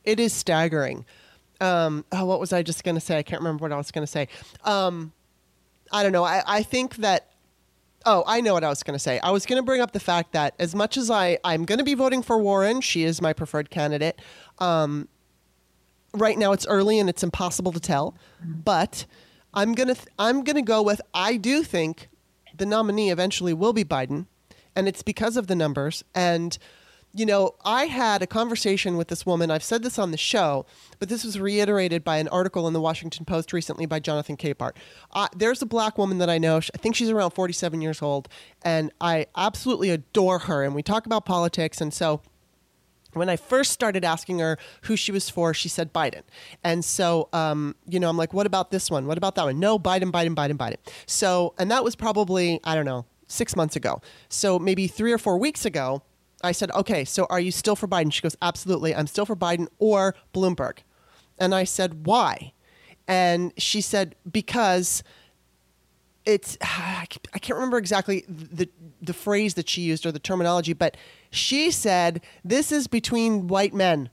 [0.03, 1.05] it is staggering.
[1.59, 3.17] Um, oh, what was I just going to say?
[3.17, 4.27] I can't remember what I was going to say.
[4.63, 5.13] Um,
[5.91, 6.23] I don't know.
[6.23, 7.27] I, I think that.
[8.03, 9.19] Oh, I know what I was going to say.
[9.19, 11.77] I was going to bring up the fact that as much as I I'm going
[11.77, 14.19] to be voting for Warren, she is my preferred candidate.
[14.57, 15.07] Um,
[16.13, 19.05] right now it's early and it's impossible to tell, but
[19.53, 22.09] I'm gonna th- I'm gonna go with I do think
[22.57, 24.25] the nominee eventually will be Biden,
[24.75, 26.03] and it's because of the numbers.
[26.15, 26.57] And
[27.13, 29.51] you know, I had a conversation with this woman.
[29.51, 30.65] I've said this on the show,
[30.99, 34.73] but this was reiterated by an article in the Washington Post recently by Jonathan Capehart.
[35.11, 36.57] Uh, there's a black woman that I know.
[36.57, 38.29] I think she's around 47 years old,
[38.61, 40.63] and I absolutely adore her.
[40.63, 42.21] And we talk about politics, and so
[43.13, 46.21] when I first started asking her who she was for, she said Biden.
[46.63, 49.05] And so, um, you know, I'm like, what about this one?
[49.05, 49.59] What about that one?
[49.59, 50.77] No, Biden, Biden, Biden, Biden.
[51.05, 54.01] So, and that was probably, I don't know, six months ago.
[54.29, 56.03] So maybe three or four weeks ago,
[56.43, 58.11] I said, okay, so are you still for Biden?
[58.11, 58.95] She goes, absolutely.
[58.95, 60.79] I'm still for Biden or Bloomberg.
[61.39, 62.53] And I said, why?
[63.07, 65.03] And she said, because
[66.25, 67.05] it's I
[67.39, 68.69] can't remember exactly the
[69.01, 70.95] the phrase that she used or the terminology, but
[71.31, 74.09] she said this is between white men,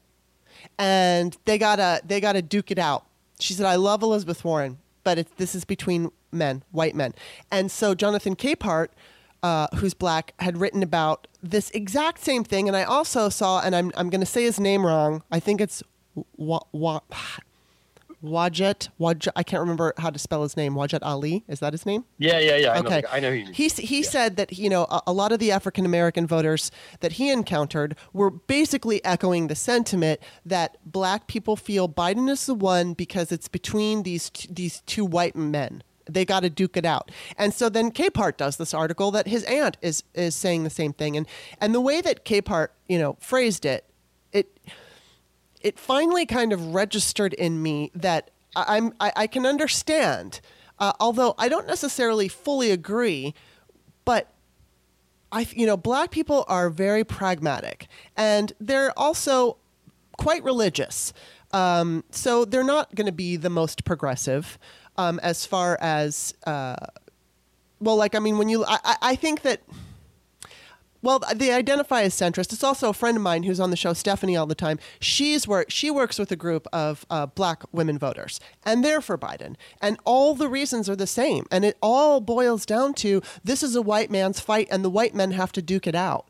[0.78, 3.06] and they gotta they gotta duke it out.
[3.38, 7.14] She said, "I love Elizabeth Warren, but this is between men, white men."
[7.50, 8.88] And so Jonathan Capehart,
[9.42, 13.74] uh, who's black, had written about this exact same thing, and I also saw, and
[13.76, 15.22] I'm I'm going to say his name wrong.
[15.30, 15.82] I think it's
[16.36, 17.00] wa, wa,
[18.24, 19.28] Wajet, Wajet.
[19.36, 20.74] I can't remember how to spell his name.
[20.74, 22.04] Wajet Ali, is that his name?
[22.18, 22.72] Yeah, yeah, yeah.
[22.72, 23.00] I Okay.
[23.02, 23.08] know.
[23.12, 23.30] I know.
[23.30, 23.54] Who you mean.
[23.54, 26.72] He s- he said that you know a, a lot of the African American voters
[26.98, 32.54] that he encountered were basically echoing the sentiment that black people feel Biden is the
[32.54, 35.84] one because it's between these t- these two white men.
[36.08, 37.10] They got to duke it out.
[37.36, 40.92] And so then Capehart does this article that his aunt is is saying the same
[40.92, 41.16] thing.
[41.16, 41.26] And
[41.60, 43.84] and the way that Capehart you know phrased it,
[44.32, 44.58] it
[45.60, 50.40] it finally kind of registered in me that I'm I, I can understand,
[50.78, 53.34] uh, although I don't necessarily fully agree,
[54.04, 54.32] but
[55.30, 59.58] I you know black people are very pragmatic and they're also
[60.16, 61.12] quite religious,
[61.52, 64.58] um, so they're not going to be the most progressive
[64.98, 66.76] um, as far as uh,
[67.80, 69.62] well, like I mean when you I, I- think that
[71.00, 72.52] Well, they identify as centrist.
[72.52, 74.80] It's also a friend of mine who's on the show, Stephanie, all the time.
[74.98, 75.70] She's work.
[75.70, 79.54] She works with a group of uh, black women voters, and they're for Biden.
[79.80, 81.44] And all the reasons are the same.
[81.52, 85.14] And it all boils down to this is a white man's fight, and the white
[85.14, 86.26] men have to duke it out.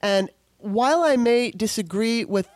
[0.00, 2.48] And while I may disagree with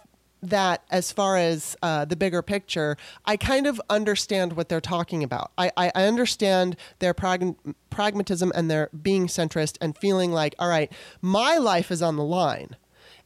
[0.42, 5.22] that as far as uh, the bigger picture, I kind of understand what they're talking
[5.22, 5.52] about.
[5.56, 7.56] I, I, understand their prag-
[7.90, 12.24] pragmatism and their being centrist and feeling like, all right, my life is on the
[12.24, 12.76] line.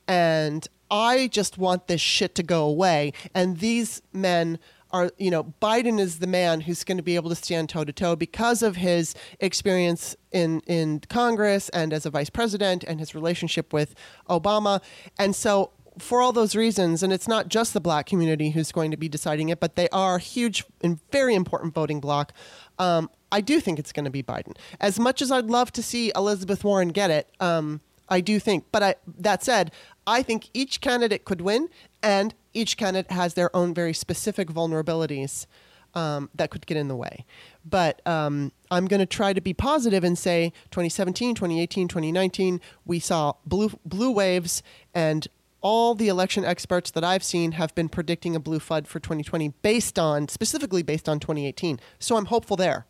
[0.06, 3.12] And I just want this shit to go away.
[3.34, 4.58] And these men
[4.92, 7.84] are, you know, Biden is the man who's going to be able to stand toe
[7.84, 12.98] to toe because of his experience in, in Congress and as a vice president and
[12.98, 13.94] his relationship with
[14.28, 14.82] Obama.
[15.18, 18.90] And so for all those reasons, and it's not just the black community who's going
[18.90, 22.32] to be deciding it, but they are a huge and very important voting bloc.
[22.78, 24.56] Um, I do think it's going to be Biden.
[24.80, 28.64] As much as I'd love to see Elizabeth Warren get it, um, I do think.
[28.72, 29.70] But I, that said,
[30.06, 31.68] I think each candidate could win,
[32.02, 35.46] and each candidate has their own very specific vulnerabilities
[35.94, 37.24] um, that could get in the way.
[37.64, 42.98] But um, I'm going to try to be positive and say 2017, 2018, 2019, we
[42.98, 44.62] saw blue blue waves,
[44.94, 45.26] and
[45.62, 49.48] all the election experts that I've seen have been predicting a blue FUD for 2020
[49.62, 51.80] based on, specifically based on 2018.
[51.98, 52.86] So I'm hopeful there.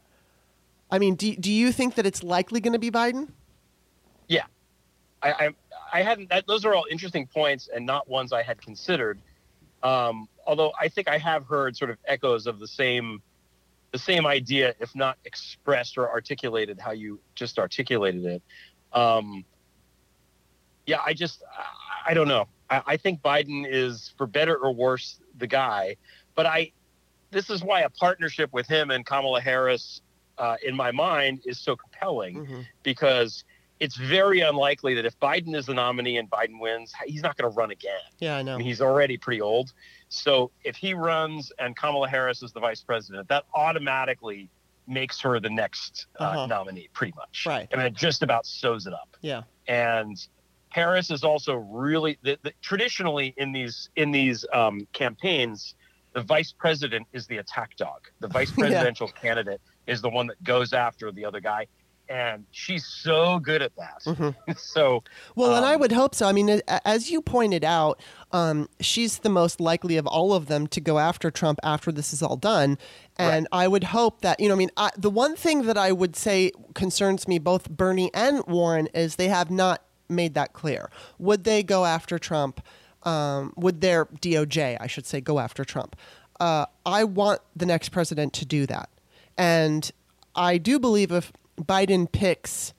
[0.91, 3.29] I mean, do, do you think that it's likely going to be Biden?
[4.29, 4.45] Yeah.
[5.23, 5.51] I, I,
[5.93, 9.21] I hadn't, that, those are all interesting points and not ones I had considered.
[9.83, 13.23] Um, although I think I have heard sort of echoes of the same,
[13.93, 18.43] the same idea, if not expressed or articulated how you just articulated it.
[18.93, 19.45] Um,
[20.87, 22.47] yeah, I just, I, I don't know.
[22.71, 25.97] I, I think Biden is, for better or worse, the guy.
[26.35, 26.73] But I,
[27.31, 30.01] this is why a partnership with him and Kamala Harris,
[30.39, 32.61] uh, in my mind, is so compelling mm-hmm.
[32.83, 33.45] because
[33.81, 37.51] it's very unlikely that if Biden is the nominee and Biden wins, he's not going
[37.51, 37.99] to run again.
[38.19, 38.55] Yeah, I know.
[38.55, 39.73] I mean, he's already pretty old.
[40.11, 44.51] So if he runs and Kamala Harris is the vice president, that automatically
[44.87, 46.47] makes her the next uh, uh-huh.
[46.47, 47.45] nominee, pretty much.
[47.47, 47.69] Right.
[47.73, 49.17] I mean, it just about sews it up.
[49.23, 49.43] Yeah.
[49.67, 50.27] And
[50.71, 55.75] Harris is also really the, the, traditionally in these in these um, campaigns,
[56.15, 58.09] the vice president is the attack dog.
[58.21, 59.21] The vice presidential yeah.
[59.21, 61.67] candidate is the one that goes after the other guy,
[62.09, 64.03] and she's so good at that.
[64.07, 64.53] Mm-hmm.
[64.57, 65.03] so
[65.35, 66.27] well, um, and I um, would hope so.
[66.27, 70.69] I mean, as you pointed out, um, she's the most likely of all of them
[70.69, 72.79] to go after Trump after this is all done.
[73.19, 73.65] And right.
[73.65, 76.17] I would hope that, you know, I mean, I, the one thing that I would
[76.17, 80.91] say concerns me, both Bernie and Warren, is they have not made that clear.
[81.19, 82.61] Would they go after Trump?
[83.03, 85.97] Um, would their DOJ, I should say, go after Trump?
[86.39, 88.89] Uh, I want the next president to do that.
[89.39, 89.91] And
[90.35, 92.73] I do believe if Biden picks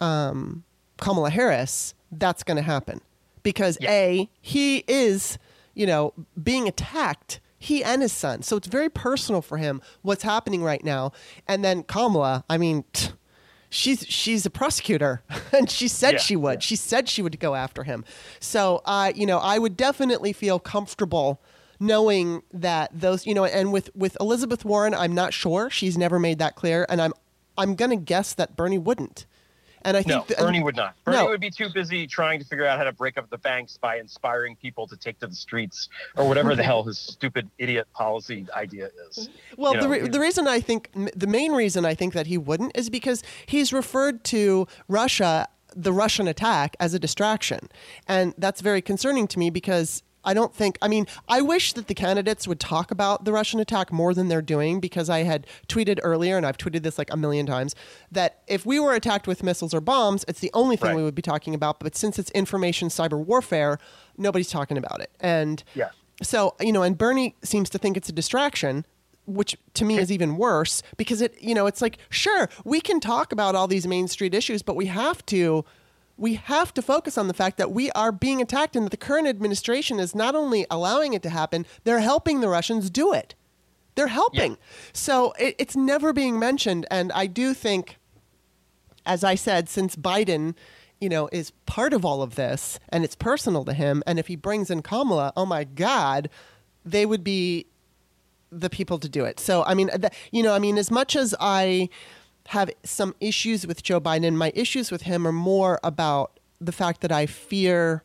[0.00, 0.64] um,
[0.98, 3.00] Kamala Harris, that's going to happen.
[3.42, 3.90] Because yeah.
[3.90, 5.38] A, he is,
[5.74, 8.42] you know, being attacked, he and his son.
[8.42, 11.12] So it's very personal for him what's happening right now.
[11.46, 13.10] And then Kamala, I mean, t-
[13.70, 15.22] she's she's a prosecutor.
[15.52, 16.54] And she said yeah, she would.
[16.56, 16.60] yeah.
[16.60, 18.04] she said she would go after him.
[18.40, 21.40] So uh, you know i would definitely feel comfortable
[21.80, 25.70] knowing that those you know and with with elizabeth warren i'm not sure.
[25.70, 26.86] She's never made that clear.
[26.88, 27.12] And i'm
[27.56, 29.26] i'm going to guess that bernie wouldn't
[29.86, 30.96] and I think no, that, Bernie would not.
[31.04, 31.28] Bernie no.
[31.28, 33.98] would be too busy trying to figure out how to break up the banks by
[33.98, 38.46] inspiring people to take to the streets or whatever the hell his stupid idiot policy
[38.54, 39.28] idea is.
[39.28, 39.62] Mm-hmm.
[39.62, 42.26] Well, you know, the, re- the reason I think the main reason I think that
[42.26, 47.68] he wouldn't is because he's referred to Russia the Russian attack as a distraction.
[48.08, 51.86] And that's very concerning to me because I don't think, I mean, I wish that
[51.86, 55.46] the candidates would talk about the Russian attack more than they're doing because I had
[55.68, 57.74] tweeted earlier, and I've tweeted this like a million times,
[58.10, 60.96] that if we were attacked with missiles or bombs, it's the only thing right.
[60.96, 61.78] we would be talking about.
[61.78, 63.78] But since it's information cyber warfare,
[64.18, 65.10] nobody's talking about it.
[65.20, 65.90] And yeah.
[66.22, 68.84] so, you know, and Bernie seems to think it's a distraction
[69.26, 73.00] which to me is even worse because it you know it's like sure we can
[73.00, 75.64] talk about all these main street issues but we have to
[76.16, 78.96] we have to focus on the fact that we are being attacked and that the
[78.96, 83.34] current administration is not only allowing it to happen, they're helping the Russians do it.
[83.94, 84.52] They're helping.
[84.52, 84.58] Yeah.
[84.92, 86.86] So it, it's never being mentioned.
[86.90, 87.98] And I do think,
[89.04, 90.54] as I said, since Biden,
[91.00, 94.28] you know, is part of all of this and it's personal to him, and if
[94.28, 96.30] he brings in Kamala, oh my God,
[96.84, 97.66] they would be
[98.50, 99.38] the people to do it.
[99.40, 101.88] So, I mean, the, you know, I mean, as much as I
[102.48, 104.34] have some issues with Joe Biden.
[104.34, 108.02] My issues with him are more about the fact that I fear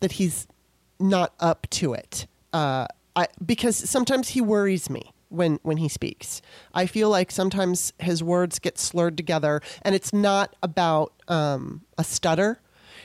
[0.00, 0.46] that he's
[0.98, 2.26] not up to it.
[2.52, 2.86] Uh,
[3.16, 6.42] I, because sometimes he worries me when when he speaks.
[6.74, 12.04] I feel like sometimes his words get slurred together, and it's not about um, a
[12.04, 12.60] stutter.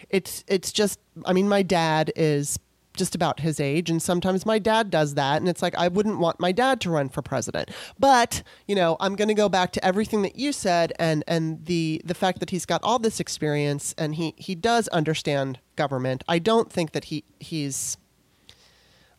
[0.09, 2.59] it's it's just I mean my dad is
[2.95, 6.19] just about his age and sometimes my dad does that and it's like I wouldn't
[6.19, 7.69] want my dad to run for president.
[7.99, 11.65] But, you know, I'm going to go back to everything that you said and and
[11.65, 16.23] the the fact that he's got all this experience and he he does understand government.
[16.27, 17.97] I don't think that he he's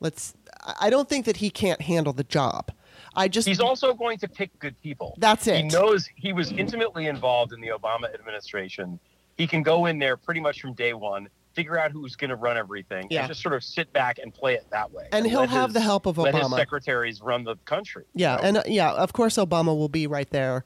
[0.01, 0.35] let's
[0.81, 2.73] I don't think that he can't handle the job.
[3.15, 5.17] I just he's also going to pick good people.
[5.19, 5.57] That's it.
[5.57, 8.99] He knows he was intimately involved in the Obama administration.
[9.37, 12.37] He can go in there pretty much from day one, figure out who's going to
[12.37, 13.21] run everything, Yeah.
[13.21, 15.09] and just sort of sit back and play it that way.
[15.11, 16.25] and he'll have his- the help of Obama.
[16.35, 18.05] Let his secretaries run the country.
[18.15, 18.43] you Yeah, know?
[18.43, 20.65] and uh, yeah, of course Obama will be right there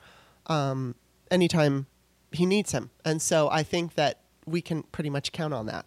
[0.49, 0.97] um,
[1.31, 1.87] anytime
[2.33, 2.91] he needs him.
[3.05, 5.87] And so I think that we can pretty much count on that.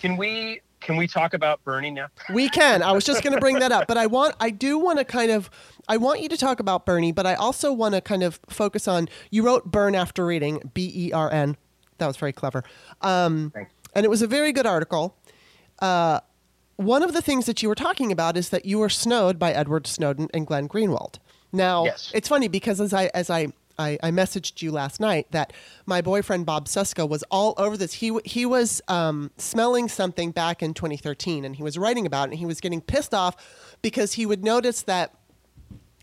[0.00, 2.08] can we can we talk about Bernie now?
[2.34, 2.82] We can.
[2.82, 5.04] I was just going to bring that up, but I want I do want to
[5.04, 5.48] kind of
[5.88, 8.86] I want you to talk about Bernie, but I also want to kind of focus
[8.88, 11.56] on you wrote Burn after reading B E R N.
[11.98, 12.64] That was very clever.
[13.00, 13.71] Um, Thank you.
[13.94, 15.16] And it was a very good article.
[15.80, 16.20] Uh,
[16.76, 19.52] one of the things that you were talking about is that you were snowed by
[19.52, 21.16] Edward Snowden and Glenn Greenwald.
[21.52, 22.10] Now, Yes.
[22.14, 25.52] it's funny because as I as I, I I messaged you last night that
[25.84, 27.92] my boyfriend Bob Cesca was all over this.
[27.94, 32.32] He he was um, smelling something back in 2013, and he was writing about it.
[32.32, 33.36] And he was getting pissed off
[33.82, 35.14] because he would notice that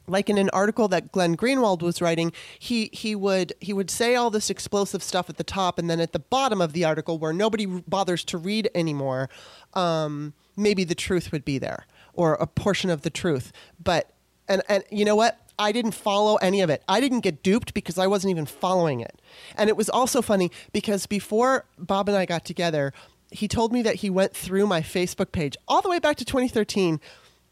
[0.09, 4.15] like in an article that Glenn Greenwald was writing, he he would he would say
[4.15, 7.17] all this explosive stuff at the top, and then at the bottom of the article,
[7.17, 9.29] where nobody bothers to read anymore,
[9.73, 13.51] um, maybe the truth would be there or a portion of the truth.
[13.81, 14.11] But
[14.47, 15.39] and and you know what?
[15.57, 16.83] I didn't follow any of it.
[16.87, 19.21] I didn't get duped because I wasn't even following it.
[19.57, 22.93] And it was also funny because before Bob and I got together,
[23.29, 26.25] he told me that he went through my Facebook page all the way back to
[26.25, 26.99] 2013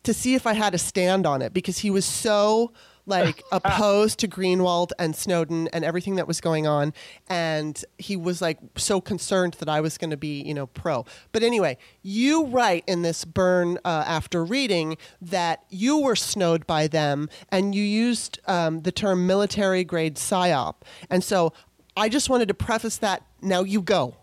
[0.03, 2.71] to see if I had a stand on it because he was so
[3.07, 6.93] like opposed to Greenwald and Snowden and everything that was going on
[7.27, 11.05] and he was like so concerned that I was going to be, you know, pro.
[11.31, 16.87] But anyway, you write in this burn uh, after reading that you were snowed by
[16.87, 20.75] them and you used um, the term military grade psyop.
[21.09, 21.53] And so
[21.95, 24.15] I just wanted to preface that now you go.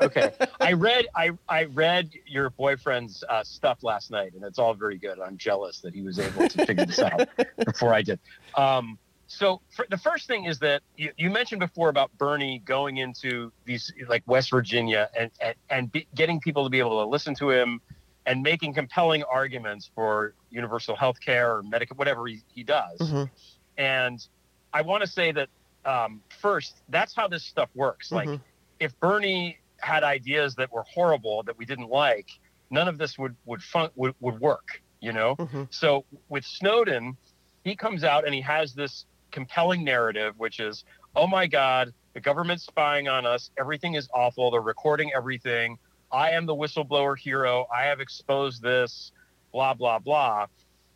[0.00, 0.32] Okay.
[0.60, 4.98] I read I I read your boyfriend's uh, stuff last night, and it's all very
[4.98, 5.18] good.
[5.20, 7.28] I'm jealous that he was able to figure this out
[7.64, 8.18] before I did.
[8.56, 12.98] Um, so for, the first thing is that you, you mentioned before about Bernie going
[12.98, 17.08] into these like West Virginia and and, and be, getting people to be able to
[17.08, 17.80] listen to him
[18.26, 22.98] and making compelling arguments for universal health care or medical whatever he, he does.
[23.00, 23.30] Mhm.
[23.78, 24.26] And
[24.72, 25.48] I want to say that
[25.84, 28.12] um, first, that's how this stuff works.
[28.12, 28.40] Like Mhm.
[28.82, 32.28] If Bernie had ideas that were horrible that we didn't like,
[32.70, 34.82] none of this would would fun, would, would work.
[35.00, 35.36] You know.
[35.36, 35.72] Mhm.
[35.72, 37.16] So with Snowden,
[37.64, 40.84] he comes out and he has this compelling narrative, which is,
[41.16, 43.50] oh my God, the government's spying on us.
[43.58, 44.50] Everything is awful.
[44.50, 45.78] They're recording everything.
[46.12, 47.66] I am the whistleblower hero.
[47.74, 49.12] I have exposed this.
[49.52, 50.46] Blah blah blah.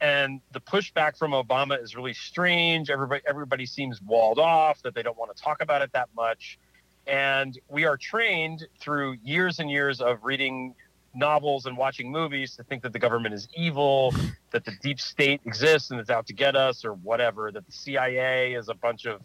[0.00, 2.90] And the pushback from Obama is really strange.
[2.90, 6.58] Everybody everybody seems walled off that they don't want to talk about it that much.
[7.06, 10.74] And we are trained through years and years of reading
[11.14, 14.12] novels and watching movies to think that the government is evil,
[14.50, 17.72] that the deep state exists and is out to get us or whatever, that the
[17.72, 19.22] CIA is a bunch of,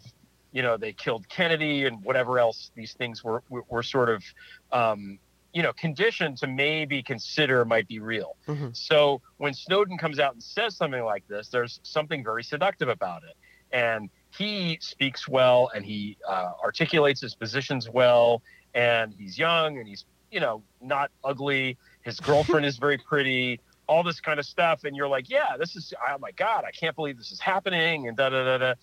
[0.52, 4.24] you know, they killed Kennedy and whatever else these things were, were, were sort of,
[4.72, 5.18] um,
[5.52, 8.36] you know, conditioned to maybe consider might be real.
[8.48, 8.74] Mhm.
[8.74, 13.22] So when Snowden comes out and says something like this, there's something very seductive about
[13.24, 13.36] it.
[13.70, 18.42] And he speaks well and he uh, articulates his positions well
[18.74, 21.76] and he's young and he's you know not ugly.
[22.02, 24.84] His girlfriend is very pretty all this kind of stuff.
[24.84, 28.08] And you're like yeah this is oh my god i can't believe this is happening
[28.08, 28.74] and da da da da.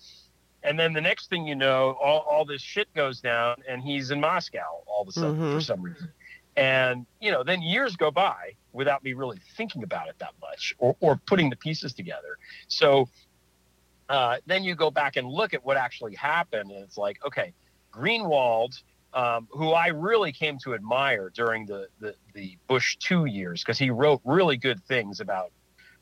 [0.62, 4.10] And then the next thing you know all, all this shit goes down and he's
[4.10, 5.54] in moscow all of a sudden Mhm.
[5.54, 6.12] for some reason.
[6.56, 10.74] And you know then years go by without me really thinking about it that much
[10.78, 12.36] or, or putting the pieces together.
[12.68, 13.08] So
[14.10, 17.54] uh, then you go back and look at what actually happened, and it's like, okay,
[17.94, 18.72] Greenwald,
[19.14, 23.78] um, who I really came to admire during the the, the Bush two years, because
[23.78, 25.52] he wrote really good things about,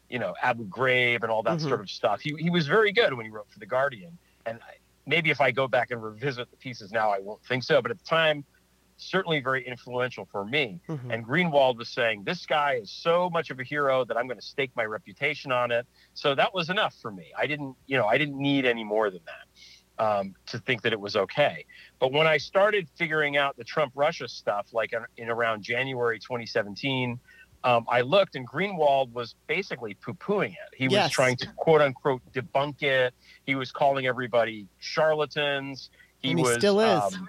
[0.08, 1.68] you know, Abu Ghraib and all that Mhm.
[1.68, 2.20] sort of stuff.
[2.20, 4.72] He he was very good when he wrote for the Guardian, and I,
[5.06, 7.80] maybe if I go back and revisit the pieces now, I won't think so.
[7.82, 8.44] But at the time,
[8.98, 10.80] certainly very influential for me.
[10.88, 11.12] Mhm.
[11.12, 14.38] And Greenwald was saying, This guy is so much of a hero that I'm going
[14.40, 15.86] to stake my reputation on it.
[16.14, 17.32] So that was enough for me.
[17.36, 20.92] I didn't, you know, I didn't need any more than that um, to think that
[20.92, 21.64] it was okay.
[21.98, 26.18] But when I started figuring out the Trump Russia stuff, like in, in around January
[26.18, 27.18] 2017,
[27.64, 30.76] um, I looked and Greenwald was basically poo pooing it.
[30.76, 33.14] He was trying to quote unquote debunk it.
[33.46, 35.90] He was calling everybody charlatans.
[36.20, 37.14] He he was still is.
[37.14, 37.28] um,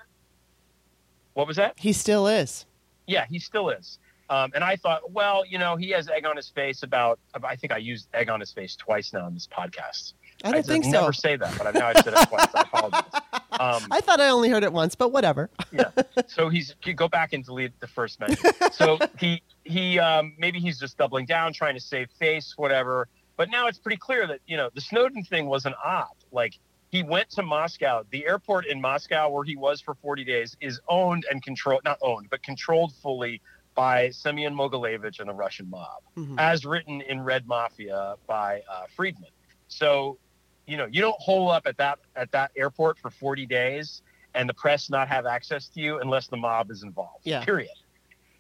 [1.40, 1.76] What was that?
[1.78, 2.66] He still is.
[3.08, 3.98] Yeah, he still is.
[4.30, 7.18] Um, and I thought, well, you know, he has egg on his face about.
[7.42, 10.16] I think I used egg on his face twice now in this podcast.
[10.44, 10.92] I don't think so.
[10.92, 12.48] Never say that, but now I've said it twice.
[12.54, 13.04] I apologize.
[13.60, 15.50] Um, I thought I only heard it once, but whatever.
[15.74, 15.92] yeah.
[16.28, 18.52] So he's go back and delete the first mention.
[18.72, 23.10] So he he um, maybe he's just doubling down, trying to save face, whatever.
[23.36, 26.16] But now it's pretty clear that you know the Snowden thing was an op.
[26.32, 26.58] Like
[26.90, 28.04] he went to Moscow.
[28.10, 32.00] The airport in Moscow, where he was for 40 days, is owned and controlled, not
[32.02, 33.42] owned, but controlled fully
[33.76, 36.38] by Semyon Mogilevich and the Russian mob, mm-hmm.
[36.38, 39.30] as written in Red Mafia by uh, Friedman.
[39.68, 40.18] So,
[40.66, 44.02] you know, you don't hole up at that at that airport for 40 days
[44.34, 47.26] and the press not have access to you unless the mob is involved.
[47.26, 47.44] Yeah.
[47.44, 47.70] Period.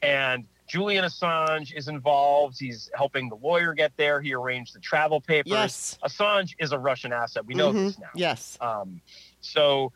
[0.01, 2.57] And Julian Assange is involved.
[2.59, 4.21] He's helping the lawyer get there.
[4.21, 5.51] He arranged the travel papers.
[5.51, 5.97] Yes.
[6.03, 7.45] Assange is a Russian asset.
[7.45, 7.85] We know mm-hmm.
[7.85, 8.09] this now.
[8.15, 8.57] Yes.
[8.61, 9.01] Um,
[9.41, 9.91] so,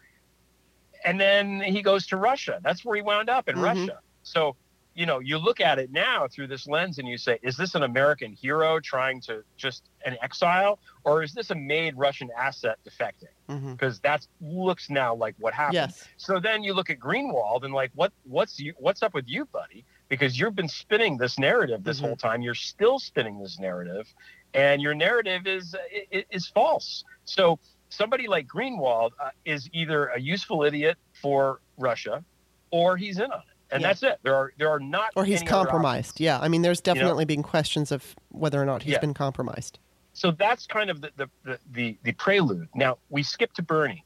[1.06, 2.60] and then he goes to Russia.
[2.64, 3.64] That's where he wound up in mm-hmm.
[3.64, 4.00] Russia.
[4.24, 4.56] So
[4.96, 7.76] you know, you look at it now through this lens and you say, is this
[7.76, 12.78] an American hero trying to just an exile, or is this a made Russian asset
[12.88, 13.34] defecting?
[13.48, 14.08] Because mm-hmm.
[14.08, 15.76] that looks now like what happened.
[15.76, 16.08] Yes.
[16.18, 19.46] So then you look at Greenwald and like, what what's you what's up with you,
[19.46, 19.86] buddy?
[20.10, 22.08] Because you've been spinning this narrative this mm-hmm.
[22.08, 22.42] whole time.
[22.42, 24.08] You're still spinning this narrative,
[24.54, 25.76] and your narrative is
[26.12, 27.04] is false.
[27.26, 32.24] So somebody like Greenwald uh, is either a useful idiot for Russia,
[32.72, 33.88] or he's in on it and yeah.
[33.88, 34.20] that's it.
[34.24, 36.20] There are there are not or he's compromised.
[36.20, 37.26] Yeah, I mean, there's definitely you know?
[37.26, 39.00] been questions of whether or not he's yeah.
[39.00, 39.80] been compromised.
[40.14, 42.70] So that's kind of the the, the the, the prelude.
[42.76, 44.06] Now we skip to Bernie.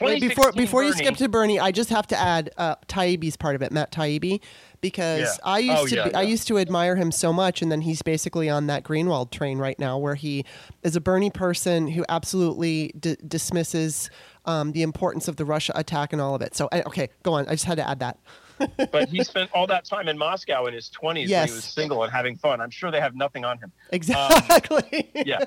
[0.00, 3.36] Wait, before before Bernie, you skip to Bernie, I just have to add uh, Taibbi's
[3.36, 4.40] part of it, Matt Taibbi,
[4.84, 5.50] because yeah.
[5.50, 6.18] I used oh, to yeah, be, yeah.
[6.18, 9.56] I used to admire him so much, and then he's basically on that Greenwald train
[9.56, 10.44] right now, where he
[10.82, 14.10] is a Bernie person who absolutely d- dismisses
[14.44, 16.54] um, the importance of the Russia attack and all of it.
[16.54, 17.48] So okay, go on.
[17.48, 18.18] I just had to add that
[18.58, 21.40] but he spent all that time in Moscow in his 20s yes.
[21.40, 22.60] when he was single and having fun.
[22.60, 23.72] I'm sure they have nothing on him.
[23.90, 25.10] Exactly.
[25.16, 25.44] Um, yeah.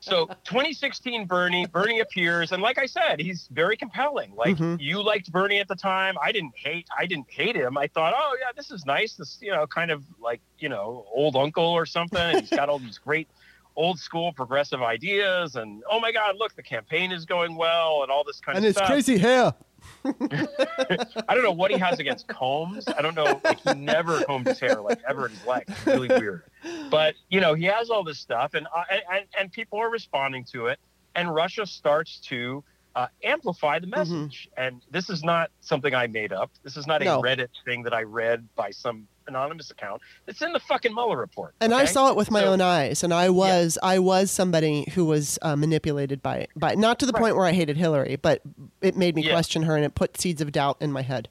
[0.00, 4.34] So 2016 Bernie, Bernie appears, and like I said, he's very compelling.
[4.34, 4.76] Like mm-hmm.
[4.78, 6.14] you liked Bernie at the time.
[6.22, 6.86] I didn't hate.
[6.96, 7.76] I didn't hate him.
[7.76, 9.14] I thought, oh yeah, this is nice.
[9.14, 12.20] This you know, kind of like you know, old uncle or something.
[12.20, 13.28] And he's got all these great
[13.76, 18.10] old school progressive ideas and oh my god look the campaign is going well and
[18.10, 19.52] all this kind and of stuff and it's crazy hair
[20.04, 22.84] I don't know what he has against combs.
[22.86, 23.40] I don't know.
[23.42, 25.64] Like he never combed his hair like ever in his life.
[25.68, 26.42] It's really weird.
[26.90, 30.44] But you know, he has all this stuff, and uh, and and people are responding
[30.52, 30.78] to it,
[31.14, 32.62] and Russia starts to
[32.94, 34.48] uh, amplify the message.
[34.50, 34.66] Mm-hmm.
[34.66, 36.50] And this is not something I made up.
[36.62, 37.22] This is not a no.
[37.22, 40.02] Reddit thing that I read by some anonymous account.
[40.26, 41.54] It's in the fucking Mueller report.
[41.60, 41.82] And okay?
[41.82, 43.88] I saw it with my so, own eyes, and I was yeah.
[43.88, 47.20] I was somebody who was uh, manipulated by by not to the right.
[47.20, 48.42] point where I hated Hillary, but
[48.80, 49.32] it made me yeah.
[49.32, 51.28] question her, and it put seeds of doubt in my head.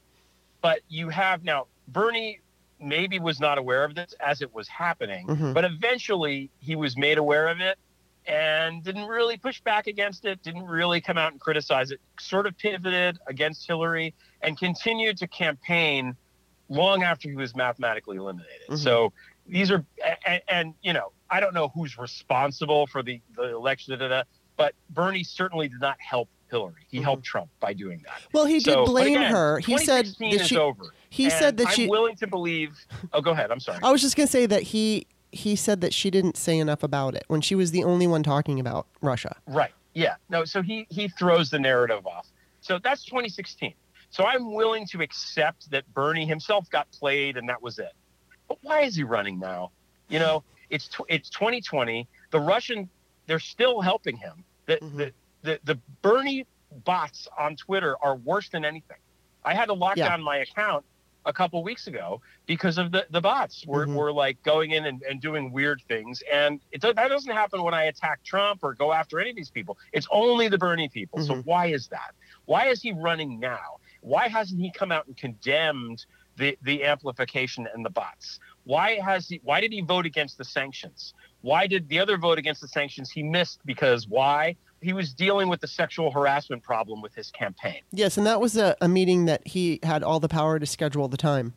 [0.62, 2.40] But you have now Bernie
[2.80, 5.54] maybe was not aware of this as it was happening, mm-hmm.
[5.54, 7.78] but eventually he was made aware of it
[8.26, 12.48] and didn't really push back against it, didn't really come out and criticize it, sort
[12.48, 16.16] of pivoted against Hillary and continued to campaign
[16.74, 18.62] long after he was mathematically eliminated.
[18.70, 18.76] Mm-hmm.
[18.76, 19.14] So
[19.48, 19.86] these are,
[20.26, 24.08] and, and, you know, I don't know who's responsible for the, the election, da, da,
[24.10, 24.24] da,
[24.58, 26.86] but Bernie certainly did not help Hillary.
[26.88, 27.06] He mm-hmm.
[27.06, 28.22] helped Trump by doing that.
[28.32, 29.60] Well, he did blame again, her.
[29.60, 30.94] He said that she, over.
[31.10, 31.84] He said that I'm she.
[31.84, 32.78] I'm willing to believe.
[33.12, 33.52] Oh, go ahead.
[33.52, 33.80] I'm sorry.
[33.82, 36.84] I was just going to say that he he said that she didn't say enough
[36.84, 39.36] about it when she was the only one talking about Russia.
[39.48, 39.72] Right.
[39.96, 40.16] Yeah.
[40.30, 40.46] No.
[40.46, 42.28] So he he throws the narrative off.
[42.62, 43.74] So that's 2016.
[44.14, 47.94] So I'm willing to accept that Bernie himself got played and that was it.
[48.48, 49.72] But why is he running now?
[50.08, 52.08] You know, it's it's 2020.
[52.30, 52.88] The Russian
[53.26, 54.44] they're still helping him.
[54.68, 54.98] The, mm-hmm.
[54.98, 56.46] the the the Bernie
[56.86, 58.98] bots on Twitter are worse than anything.
[59.44, 60.10] I had to lock yeah.
[60.10, 60.86] down my account
[61.26, 63.96] a couple weeks ago because of the, the bots were, mm-hmm.
[63.96, 66.22] were like going in and, and doing weird things.
[66.32, 69.50] And it that doesn't happen when I attack Trump or go after any of these
[69.50, 69.80] people.
[69.92, 71.20] It's only the Bernie people.
[71.20, 71.34] Mm-hmm.
[71.34, 72.14] So why is that?
[72.46, 73.80] Why is he running now?
[74.04, 76.06] Why hasn't he come out and condemned
[76.38, 78.40] the, the amplification and the bots?
[78.66, 81.14] Why has he why did he vote against the sanctions?
[81.42, 84.56] Why did the other vote against the sanctions he missed because why?
[84.84, 87.82] he was dealing with the sexual harassment problem with his campaign.
[87.92, 91.08] Yes, and that was a, a meeting that he had all the power to schedule
[91.08, 91.54] the time.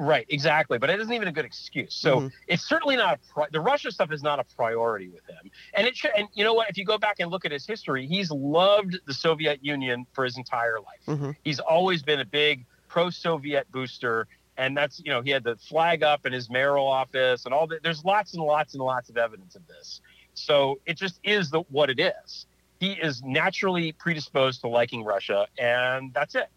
[0.00, 0.78] Right, exactly.
[0.78, 1.94] But it isn't even a good excuse.
[1.94, 2.26] So mm-hmm.
[2.48, 5.50] it's certainly not a pri- the Russia stuff is not a priority with him.
[5.74, 6.70] And it should, and you know what?
[6.70, 10.24] If you go back and look at his history, he's loved the Soviet Union for
[10.24, 11.18] his entire life.
[11.18, 11.30] Mm-hmm.
[11.44, 14.26] He's always been a big pro-Soviet booster,
[14.56, 17.66] and that's you know he had the flag up in his mayoral office and all
[17.66, 17.82] that.
[17.82, 20.00] There's lots and lots and lots of evidence of this.
[20.32, 22.46] So it just is the what it is
[22.80, 26.48] he is naturally predisposed to liking Russia, and that's it.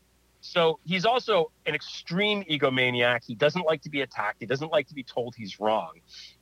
[0.45, 3.23] So he's also an extreme egomaniac.
[3.25, 4.37] He doesn't like to be attacked.
[4.41, 5.93] He doesn't like to be told he's wrong.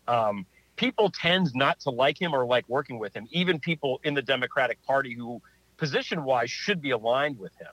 [0.07, 4.15] Um, people tend not to like him or like working with him, even people in
[4.15, 5.39] the Democratic Party who,
[5.77, 7.71] position wise, should be aligned with him.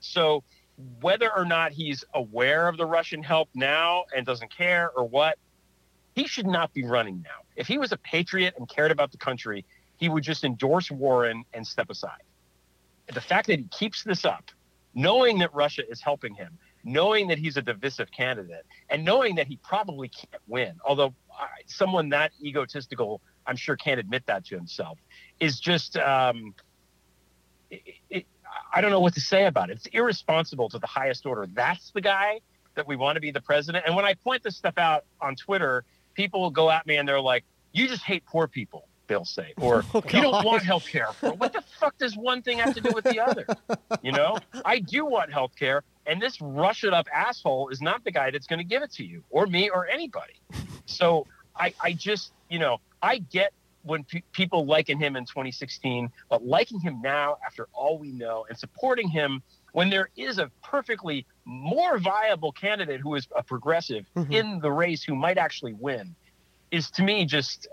[0.00, 0.44] So
[1.00, 5.38] whether or not he's aware of the Russian help now and doesn't care or what,
[6.14, 7.40] he should not be running now.
[7.56, 9.64] If he was a patriot and cared about the country,
[9.96, 12.22] he would just endorse Warren and step aside.
[13.06, 14.50] The fact that he keeps this up,
[14.94, 19.46] knowing that Russia is helping him, knowing that he's a divisive candidate, and knowing that
[19.46, 24.56] he probably can't win, although uh, someone that egotistical, I'm sure, can't admit that to
[24.56, 24.98] himself,
[25.38, 25.96] is just.
[25.96, 26.54] Um,
[27.70, 28.26] it, it,
[28.72, 29.74] I don't know what to say about it.
[29.74, 31.46] It's irresponsible to the highest order.
[31.52, 32.40] That's the guy
[32.74, 33.84] that we want to be the president.
[33.86, 35.84] And when I point this stuff out on Twitter,
[36.14, 39.54] people will go at me and they're like, "You just hate poor people." They'll say,
[39.60, 41.08] or oh, you don't want health care.
[41.20, 43.44] What the fuck does one thing have to do with the other?
[44.02, 48.04] You know, I do want health care, and this rush it up asshole is not
[48.04, 50.34] the guy that's going to give it to you, or me, or anybody.
[50.86, 53.52] So I, I just, you know, I get
[53.82, 58.46] when pe- people liken him in 2016, but liking him now after all we know
[58.48, 59.42] and supporting him
[59.72, 64.32] when there is a perfectly more viable candidate who is a progressive mm-hmm.
[64.32, 66.14] in the race who might actually win
[66.70, 67.66] is to me just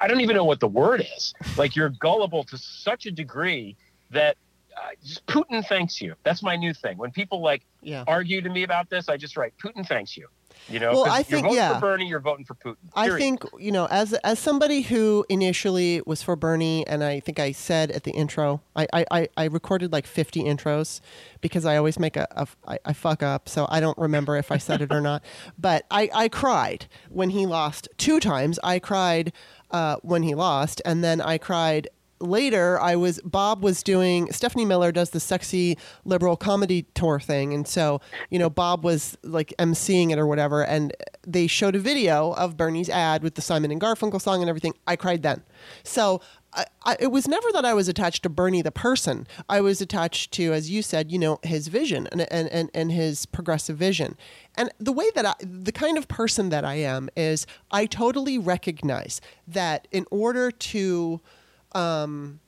[0.00, 1.34] I don't even know what the word is.
[1.56, 3.76] Like you're gullible to such a degree
[4.10, 4.36] that
[4.76, 6.14] uh, just Putin thanks you.
[6.24, 6.98] That's my new thing.
[6.98, 8.04] When people like yeah.
[8.06, 10.28] argue to me about this, I just write Putin thanks you.
[10.68, 11.74] You know, well, I think yeah.
[11.74, 12.76] for Bernie, you're voting for Putin.
[12.94, 13.14] Period.
[13.14, 17.38] I think you know, as as somebody who initially was for Bernie, and I think
[17.38, 21.00] I said at the intro, I I, I recorded like 50 intros
[21.42, 24.50] because I always make a, a I, I fuck up, so I don't remember if
[24.50, 25.22] I said it or not.
[25.58, 28.58] But I I cried when he lost two times.
[28.64, 29.32] I cried
[29.70, 31.88] uh, when he lost, and then I cried
[32.20, 32.80] later.
[32.80, 37.52] I was Bob was doing Stephanie Miller does the sexy liberal comedy tour thing.
[37.52, 38.00] And so
[38.30, 40.64] you know Bob was like emceeing it or whatever.
[40.64, 40.94] And
[41.26, 44.74] they showed a video of Bernie's ad with the Simon and Garfunkel song and everything.
[44.86, 45.42] I cried then.
[45.82, 46.20] So
[46.54, 49.26] I, I, it was never that I was attached to Bernie the person.
[49.48, 52.92] I was attached to, as you said, you know, his vision and, and, and, and
[52.92, 54.16] his progressive vision.
[54.56, 58.38] And the way that I, the kind of person that I am is I totally
[58.38, 61.20] recognize that in order to
[61.72, 62.40] um,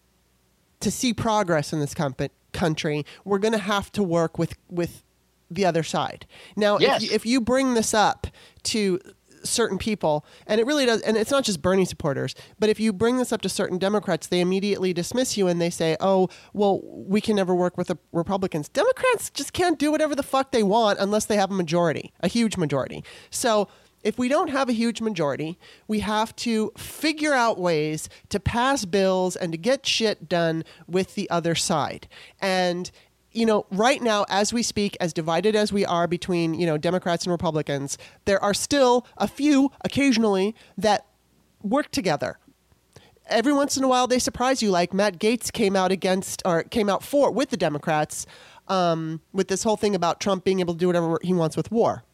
[0.81, 5.03] to see progress in this comp- country, we're going to have to work with with
[5.51, 6.27] the other side.
[6.57, 7.03] Now, yes.
[7.03, 8.27] if, you, if you bring this up
[8.65, 9.01] to
[9.49, 12.93] certain people, and it really does, and it's not just Bernie supporters, but if you
[12.93, 16.81] bring this up to certain Democrats, they immediately dismiss you and they say, oh, well,
[16.83, 18.69] we can never work with the Republicans.
[18.69, 22.29] Democrats just can't do whatever the fuck they want unless they have a majority, a
[22.29, 23.05] huge majority.
[23.31, 23.69] So
[24.07, 28.85] if we don't have a huge majority, we have to figure out ways to pass
[28.85, 32.07] bills and to get shit done with the other side.
[32.41, 32.91] And
[33.37, 36.79] you know, right now, as we speak, as divided as we are between, you know,
[36.79, 41.07] Democrats and Republicans, there are still a few occasionally that
[41.63, 42.39] work together.
[43.29, 46.63] Every once in a while, they surprise you, like Matt Gaetz came out against or
[46.63, 48.25] came out for with the Democrats
[48.69, 51.71] um, with this whole thing about Trump being able to do whatever he wants with
[51.71, 52.05] war.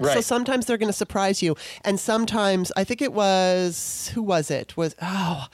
[0.00, 0.14] Right.
[0.14, 4.50] So sometimes they're going to surprise you, and sometimes I think it was who was
[4.50, 5.46] it was oh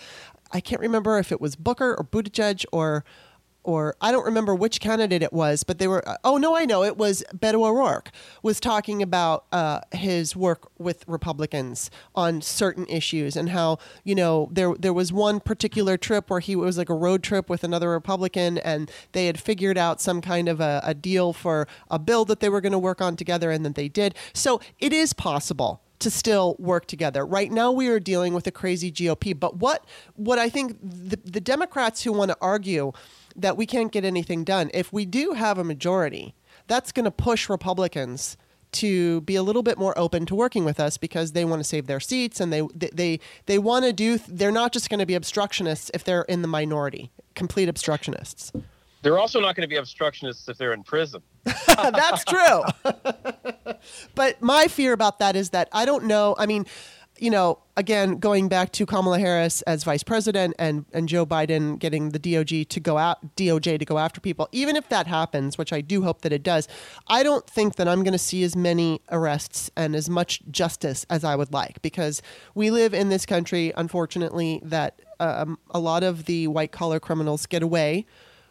[0.53, 3.05] I can't remember if it was Booker or Buttigieg or
[3.65, 6.03] or I don't remember which candidate it was, but they were.
[6.25, 8.11] Oh no, I know it was Beto O'Rourke
[8.43, 14.49] was talking about uh, his work with Republicans on certain issues and how you know
[14.51, 17.91] there there was one particular trip where he was like a road trip with another
[17.91, 22.25] Republican and they had figured out some kind of a, a deal for a bill
[22.25, 24.15] that they were going to work on together and that they did.
[24.33, 27.25] So it is possible to still work together.
[27.25, 29.39] Right now, we are dealing with a crazy GOP.
[29.39, 29.85] But what
[30.15, 32.93] what I think the, the Democrats who want to argue
[33.37, 34.71] that we can't get anything done.
[34.75, 36.35] If we do have a majority,
[36.67, 38.37] that's going to push Republicans
[38.73, 41.65] to be a little bit more open to working with us because they want to
[41.65, 45.01] save their seats and they they they, they want to do they're not just going
[45.01, 48.53] to be obstructionists if they're in the minority, complete obstructionists.
[49.03, 51.23] They're also not going to be obstructionists if they're in prison.
[51.67, 52.63] That's true.
[54.15, 56.67] but my fear about that is that I don't know, I mean,
[57.23, 61.79] you know, again, going back to Kamala Harris as vice president and, and Joe Biden
[61.79, 65.57] getting the DOJ to go out DOJ to go after people, even if that happens,
[65.57, 66.67] which I do hope that it does,
[67.07, 71.07] I don't think that I'm going to see as many arrests and as much justice
[71.09, 72.23] as I would like because
[72.57, 77.47] we live in this country, unfortunately, that um, a lot of the white collar criminals
[77.47, 78.05] get away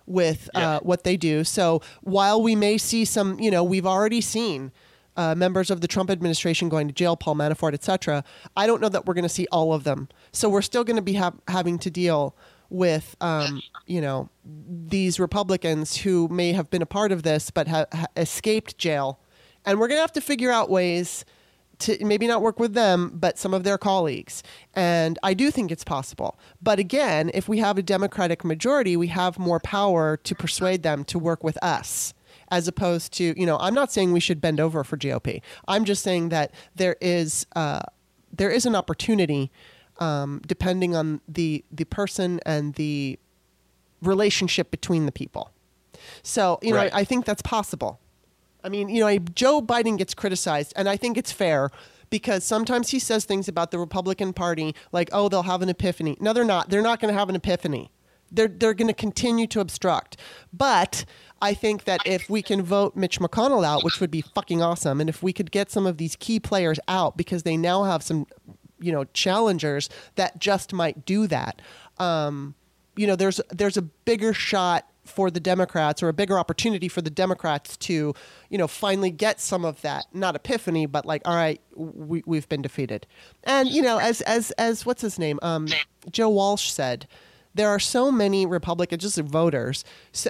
[0.05, 1.43] with uh, what they do.
[1.43, 4.72] So while we may see some, you know, we've already seen
[5.18, 8.24] uh, members of the Trump administration going to jail, Paul Manafort, etc.
[8.55, 10.07] I don't know that we're going to see all of them.
[10.32, 12.36] So we're still going to be ha- having to deal
[12.70, 17.68] with, um, you know, these Republicans who may have been a part of this but
[17.68, 19.20] have ha- escaped jail,
[19.66, 21.26] and we're gonna have to figure out ways
[21.80, 24.43] to maybe not work with them, but some of their colleagues.
[24.74, 26.39] And I do think it's possible.
[26.62, 31.03] But again, if we have a Democratic majority, we have more power to persuade them
[31.05, 32.14] to work with us.
[32.52, 35.41] As opposed to, you know, I'm not saying we should bend over for GOP.
[35.68, 37.82] I'm just saying that there is uh,
[38.32, 39.52] there is an opportunity,
[39.99, 43.18] um, depending on the the person and the
[44.02, 45.52] relationship between the people.
[46.24, 46.93] So, you know, Right.
[46.93, 47.99] I, I think that's possible.
[48.64, 51.72] I mean, you know, Joe Biden gets criticized, and I think it's fair
[52.10, 56.18] because sometimes he says things about the Republican Party like, "Oh, they'll have an epiphany."
[56.20, 56.70] No, they're not.
[56.70, 57.91] They're not going to have an epiphany.
[58.32, 60.18] They're they're going to continue to obstruct.
[60.54, 61.06] But
[61.41, 65.01] I think that if we can vote Mitch McConnell out, which would be fucking awesome,
[65.01, 68.03] and if we could get some of these key players out because they now have
[68.03, 68.27] some,
[68.79, 71.61] you know, challengers that just might do that.
[71.97, 72.55] Um,
[72.95, 77.01] you know, there's there's a bigger shot for the Democrats or a bigger opportunity for
[77.01, 78.13] the Democrats to,
[78.49, 82.47] you know, finally get some of that not epiphany, but like, all right, we we've
[82.49, 83.07] been defeated.
[83.43, 85.67] And you know, as as as what's his name, um,
[86.11, 87.07] Joe Walsh said.
[87.54, 89.84] There are so many Republicans, just voters,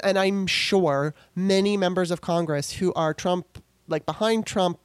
[0.03, 4.79] and I'm sure many members of Congress who are Trump, like behind Trump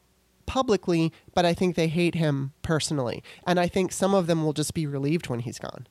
[0.45, 3.23] publicly, but I think they hate him personally.
[3.47, 5.87] And I think some of them will just be relieved when he's gone.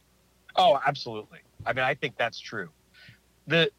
[0.56, 1.40] Oh, absolutely.
[1.66, 2.70] I mean, I think that's true.
[3.48, 3.70] The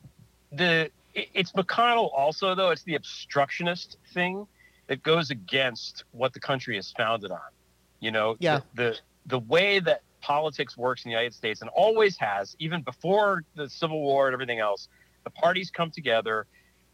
[0.53, 2.71] the it's McConnell also though.
[2.71, 4.47] It's the obstructionist thing
[4.89, 7.39] that goes against what the country is founded on.
[8.01, 8.61] You know, Yeah.
[8.75, 12.83] the the, the way that politics works in the United States and always has, even
[12.83, 14.89] before the Civil War and everything else,
[15.25, 16.47] the parties come together.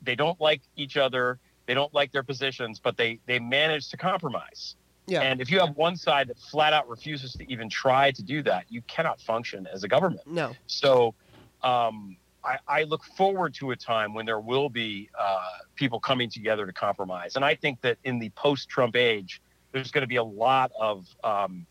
[0.03, 1.39] They don't like each other.
[1.66, 4.77] They don't like their positions, but they they manage to compromise.
[5.07, 5.23] Yeah.
[5.23, 8.43] And if you have one side that flat out refuses to even try to do
[8.45, 10.23] that, you cannot function as a government.
[10.27, 10.55] no.
[10.66, 11.14] So
[11.62, 15.41] um, I, I look forward to a time when there will be uh,
[15.75, 17.37] people coming together to compromise.
[17.37, 19.41] And I think that in the post Trump age,
[19.73, 21.66] there's going to be a lot of um,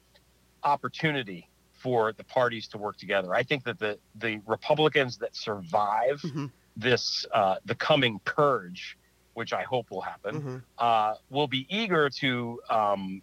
[0.64, 3.34] opportunity for the parties to work together.
[3.34, 6.52] I think that the, the Republicans that survive Mhm.
[6.76, 8.98] this, uh, the coming purge,
[9.34, 10.64] which I hope will happen, Mhm.
[10.78, 13.22] uh, will be eager to um,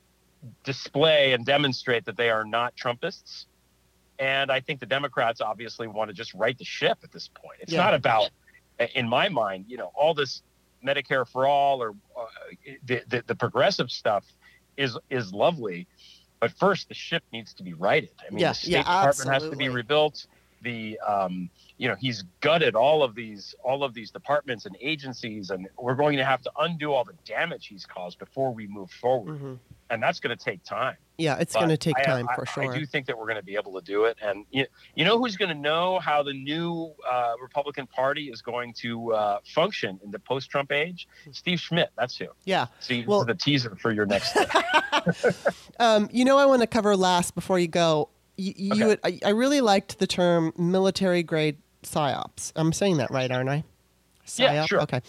[0.64, 3.46] display and demonstrate that they are not Trumpists.
[4.18, 7.58] And I think the Democrats obviously want to just right the ship at this point.
[7.60, 7.84] It's Yeah.
[7.84, 8.30] not about,
[8.94, 10.42] in my mind, you know, all this
[10.84, 12.26] Medicare for all or uh,
[12.84, 14.24] the, the the progressive stuff
[14.76, 15.88] is is lovely,
[16.40, 18.10] but first the ship needs to be righted.
[18.26, 20.26] I mean, Yeah, the State yeah, Department has to be rebuilt.
[20.62, 25.50] The um, you know he's gutted all of these all of these departments and agencies,
[25.50, 28.90] and we're going to have to undo all the damage he's caused before we move
[28.90, 29.58] forward, Mhm.
[29.90, 30.96] And that's going to take time.
[31.16, 32.72] Yeah, it's going to take I- time I- for sure.
[32.72, 35.04] I do think that we're going to be able to do it, and you, you
[35.04, 39.38] know who's going to know how the new uh, Republican Party is going to uh,
[39.54, 41.08] function in the post-Trump age?
[41.32, 41.90] Steve Schmidt.
[41.96, 42.26] That's who.
[42.44, 42.66] yeah.
[42.80, 44.36] See, Well- the teaser for your next.
[45.80, 48.08] Um, you know, I want to cover last before you go.
[48.36, 48.84] You, you Okay.
[48.86, 52.52] would, I, I really liked the term military grade psyops.
[52.56, 53.64] I'm saying that right, aren't I?
[54.36, 54.80] Yeah, sure.
[54.82, 55.00] Okay.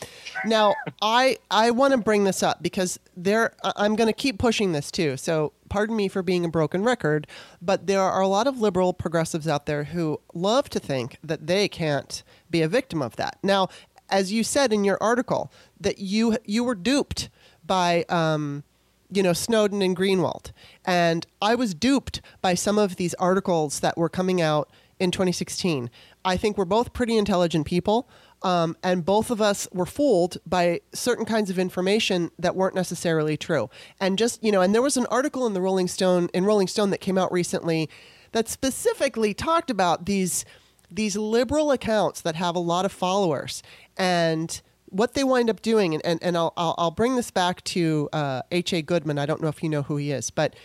[0.46, 4.72] Now, I I want to bring this up because there I'm going to keep pushing
[4.72, 5.18] this too.
[5.18, 7.28] So, pardon me for being a broken record,
[7.62, 11.48] but there are a lot of liberal progressives out there who love to think that
[11.48, 13.38] they can't be a victim of that.
[13.44, 13.70] Now,
[14.10, 17.30] as you said in your article, that you you were duped
[17.66, 18.64] by um,
[19.12, 20.52] you know Snowden and Greenwald,
[20.86, 25.90] and I was duped by some of these articles that were coming out in 2016.
[26.26, 28.10] I think we're both pretty intelligent people,
[28.42, 33.38] um, and both of us were fooled by certain kinds of information that weren't necessarily
[33.38, 33.70] true.
[34.00, 36.68] And just you know, and there was an article in the Rolling Stone in Rolling
[36.68, 37.90] Stone that came out recently
[38.32, 40.46] that specifically talked about these
[40.92, 43.62] these liberal accounts that have a lot of followers
[43.98, 47.64] and what they wind up doing and, and, and I'll, I'll, I'll bring this back
[47.66, 50.56] to uh, h.a goodman i don't know if you know who he is but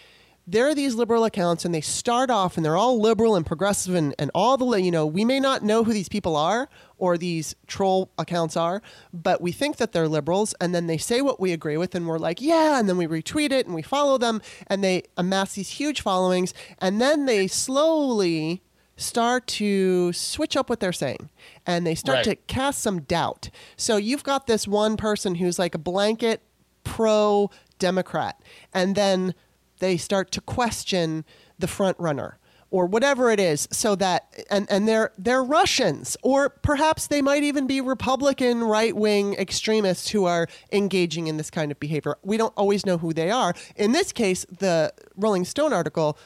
[0.46, 3.94] there are these liberal accounts and they start off and they're all liberal and progressive
[3.94, 6.68] and, and all the you know we may not know who these people are
[6.98, 8.80] or these troll accounts are
[9.12, 12.06] but we think that they're liberals and then they say what we agree with and
[12.06, 15.54] we're like yeah and then we retweet it and we follow them and they amass
[15.54, 18.62] these huge followings and then they slowly
[18.96, 21.28] start to switch up what they're saying
[21.66, 22.24] and they start Right.
[22.26, 23.50] to cast some doubt.
[23.76, 26.42] So you've got this one person who's like a blanket
[26.84, 28.40] pro Democrat,
[28.72, 29.34] and then
[29.80, 31.24] they start to question
[31.58, 32.38] the front runner
[32.74, 37.44] or whatever it is so that and and they're they're Russians or perhaps they might
[37.44, 42.16] even be Republican right-wing extremists who are engaging in this kind of behavior.
[42.24, 43.54] We don't always know who they are.
[43.76, 46.18] In this case, the Rolling Stone article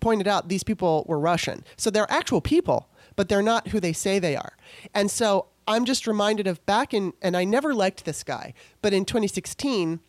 [0.00, 1.62] pointed out these people were Russian.
[1.76, 4.56] So they're actual people, but they're not who they say they are.
[4.94, 8.92] And so I'm just reminded of back in, and I never liked this guy, but
[8.92, 10.00] in 2016,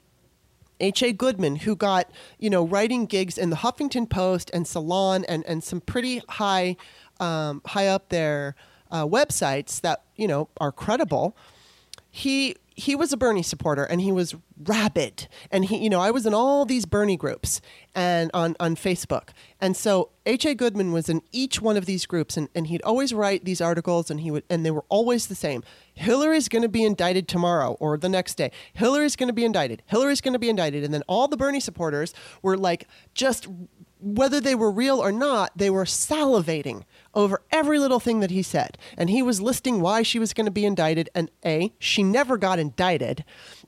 [0.80, 1.14] H.A.
[1.14, 2.10] Goodman, who got,
[2.40, 6.76] you know, writing gigs in the Huffington Post and Salon and, and some pretty high,
[7.20, 8.56] um, high up there
[8.92, 11.36] uh, websites that, you know, are credible.
[12.12, 15.28] He he was a Bernie supporter and he was rabid.
[15.50, 17.62] And he, you know, I was in all these Bernie groups
[17.96, 19.30] and on, on Facebook.
[19.62, 20.56] And so H.A.
[20.56, 24.12] Goodman was in each one of these groups and, and he'd always write these articles
[24.12, 25.64] and he would and they were always the same.
[25.94, 28.52] Hillary's gonna be indicted tomorrow or the next day.
[28.74, 29.82] Hillary's gonna be indicted.
[29.86, 30.84] Hillary's gonna be indicted.
[30.84, 33.48] And then all the Bernie supporters were like just
[34.02, 36.84] whether they were real or not, they were salivating
[37.16, 38.78] over every little thing that he said.
[38.98, 41.10] And he was listing why she was going to be indicted.
[41.16, 43.24] And A, she never got indicted.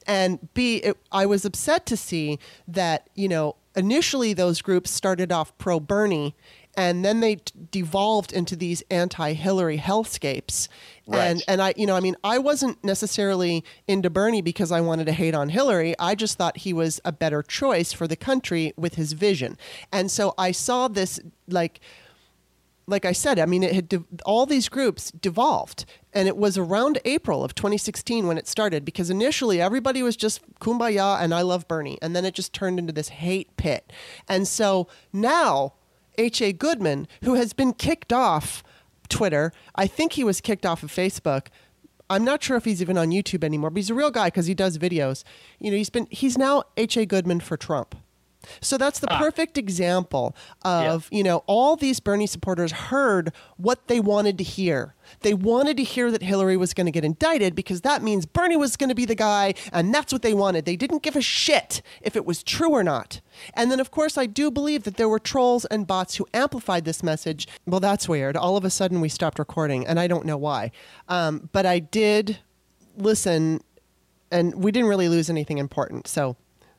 [0.06, 5.32] And B, it, I was upset to see that, you know, initially those groups started
[5.32, 6.36] off pro Bernie
[6.78, 10.68] and then they t- devolved into these anti-Hillary hellscapes.
[11.08, 11.20] Right.
[11.20, 15.06] And and I you know I mean I wasn't necessarily into Bernie because I wanted
[15.08, 15.96] to hate on Hillary.
[16.00, 19.58] I just thought he was a better choice for the country with his vision.
[19.92, 21.80] And so I saw this like
[22.88, 26.58] like I said, I mean, it had de- all these groups devolved, and it was
[26.58, 28.86] around April of 2016 when it started.
[28.86, 32.80] Because initially, everybody was just kumbaya and I love Bernie, and then it just turned
[32.80, 33.92] into this hate pit.
[34.28, 35.74] And so now,
[36.18, 36.42] H.
[36.42, 36.54] A.
[36.54, 38.64] Goodman, who has been kicked off
[39.10, 41.48] Twitter, I think he was kicked off of Facebook.
[42.10, 44.46] I'm not sure if he's even on YouTube anymore, but he's a real guy because
[44.46, 45.26] he does videos.
[45.60, 46.96] You know, he's been he's now H.
[46.96, 47.06] A.
[47.06, 47.96] Goodman for Trump.
[48.62, 49.18] So that's the Ah.
[49.20, 54.94] perfect example of, you know, all these Bernie supporters heard what they wanted to hear.
[55.22, 58.58] They wanted to hear that Hillary was going to get indicted because that means Bernie
[58.58, 60.66] was going to be the guy, and that's what they wanted.
[60.66, 63.22] They didn't give a shit if it was true or not.
[63.54, 66.84] And then, of course, I do believe that there were trolls and bots who amplified
[66.86, 67.48] this message.
[67.66, 68.36] Well, that's weird.
[68.36, 70.72] All of a sudden, we stopped recording, and I don't know why.
[71.08, 72.40] Um, but I did
[72.98, 73.62] listen,
[74.32, 76.08] and we didn't really lose anything important.
[76.08, 76.36] So,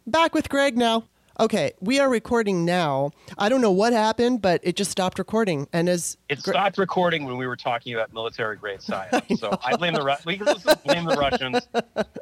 [0.06, 1.04] back with Greg now.
[1.40, 3.12] Okay, we are recording now.
[3.38, 5.68] I don't know what happened, but it just stopped recording.
[5.72, 9.24] And as It stopped recording when we were talking about military grade science.
[9.38, 11.68] so I blame the Ru- we can just blame the Russians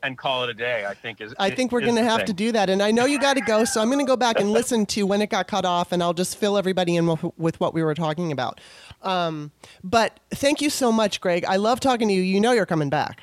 [0.03, 0.85] and call it a day.
[0.85, 1.35] I think is.
[1.39, 2.27] I think we're going to have thing.
[2.27, 2.69] to do that.
[2.69, 4.85] And I know you got to go, so I'm going to go back and listen
[4.87, 7.73] to when it got cut off, and I'll just fill everybody in with, with what
[7.73, 8.61] we were talking about.
[9.01, 9.51] Um,
[9.83, 11.47] but thank you so much, Greg.
[11.47, 12.21] I love talking to you.
[12.21, 13.23] You know you're coming back.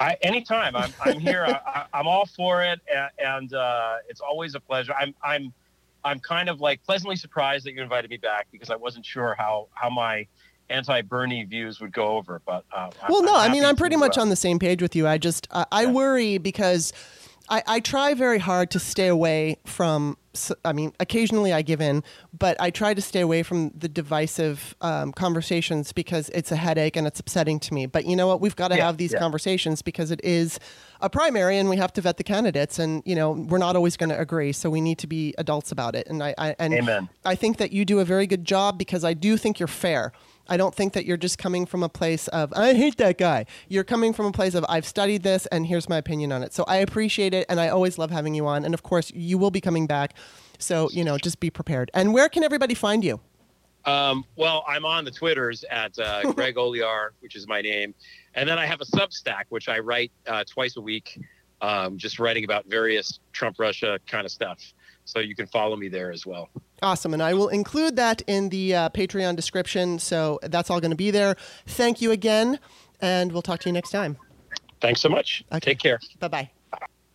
[0.00, 4.54] I, anytime I'm, I'm here, I, I'm all for it, and, and uh, it's always
[4.54, 4.94] a pleasure.
[4.98, 5.52] I'm, I'm,
[6.04, 9.34] I'm kind of like pleasantly surprised that you invited me back because I wasn't sure
[9.38, 10.26] how how my
[10.70, 12.40] anti-Bernie views would go over.
[12.46, 14.58] But uh, I'm- Well, no, I'm I mean, I'm pretty much uh, on the same
[14.58, 15.06] page with you.
[15.06, 15.90] I just, I, I Yeah.
[15.90, 16.92] worry because
[17.50, 20.16] I, I try very hard to stay away from,
[20.64, 24.76] I mean, occasionally I give in, but I try to stay away from the divisive
[24.80, 27.86] um, conversations because it's a headache and it's upsetting to me.
[27.86, 28.40] But you know what?
[28.40, 29.18] We've got to Yeah, have these yeah.
[29.18, 30.60] conversations because it is
[31.00, 33.96] a primary and we have to vet the candidates and, you know, we're not always
[33.96, 34.52] going to agree.
[34.52, 36.06] So we need to be adults about it.
[36.06, 37.08] And I, I and Amen.
[37.24, 40.12] I think that you do a very good job because I do think you're fair.
[40.50, 43.46] I don't think that you're just coming from a place of I hate that guy.
[43.68, 46.52] You're coming from a place of I've studied this and here's my opinion on it.
[46.52, 48.64] So I appreciate it and I always love having you on.
[48.64, 50.14] And of course, you will be coming back.
[50.58, 51.90] So, you know, just be prepared.
[51.94, 53.20] And where can everybody find you?
[53.84, 57.94] Um, well, I'm on the Twitters at uh, Greg Olear, which is my name,
[58.34, 61.18] and then I have a Substack which I write uh, twice a week,
[61.62, 64.74] um, just writing about various Trump Russia kind of stuff.
[65.10, 66.48] So you can follow me there as well.
[66.82, 67.12] Awesome.
[67.12, 69.98] And I will include that in the uh, Patreon description.
[69.98, 71.36] So that's all going to be there.
[71.66, 72.60] Thank you again.
[73.00, 74.16] And we'll talk to you next time.
[74.80, 75.44] Thanks so much.
[75.52, 75.72] Okay.
[75.72, 75.98] Take care.
[76.20, 76.50] Bye bye.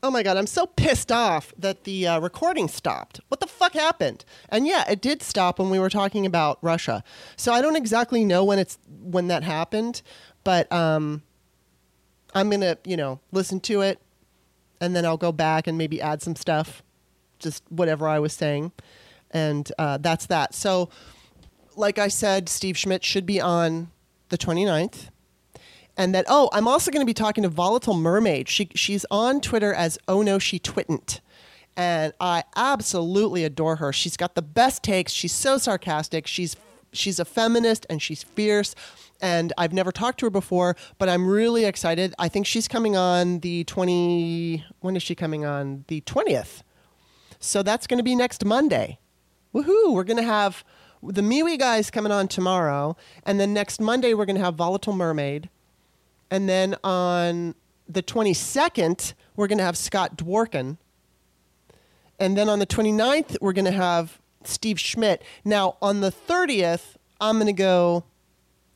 [0.03, 3.21] Oh my God, I'm so pissed off that the uh, recording stopped.
[3.29, 4.23] What the fuck happened?
[4.49, 7.03] And yeah, it did stop when we were talking about Russia.
[7.37, 10.03] So I don't exactly know when it's when that happened,
[10.43, 11.23] but um,
[12.35, 13.99] I'm gonna you know listen to it,
[14.79, 16.83] and then I'll go back and maybe add some stuff,
[17.45, 18.71] just whatever I was saying,
[19.31, 20.53] and uh, that's that.
[20.53, 20.89] So,
[21.75, 23.91] like I said, Steve Schmidt should be on
[24.29, 25.09] the 29th
[25.97, 28.49] and that oh i'm also going to be talking to volatile mermaid.
[28.49, 31.21] She, she's on twitter as oh no she twitn't.
[31.77, 33.91] And i absolutely adore her.
[33.91, 35.11] She's got the best takes.
[35.11, 36.27] She's so sarcastic.
[36.27, 36.55] She's
[36.93, 38.75] she's a feminist and she's fierce.
[39.21, 42.13] And i've never talked to her before but i'm really excited.
[42.19, 45.85] I think she's coming on the 20 when is she coming on?
[45.87, 46.61] The 20th
[47.45, 48.99] so that's going to be next monday
[49.55, 49.93] Woohoo!
[49.93, 50.65] We're going to have
[51.01, 54.91] the MeWe guys coming on tomorrow, and then next Monday we're going to have Volatile
[54.91, 55.49] Mermaid,
[56.29, 57.55] and then on
[57.87, 60.77] the 22nd we're going to have Scott Dworkin,
[62.19, 65.23] and then on the 29th we're going to have Steve Schmidt.
[65.45, 68.03] Now on the 30th I'm going to go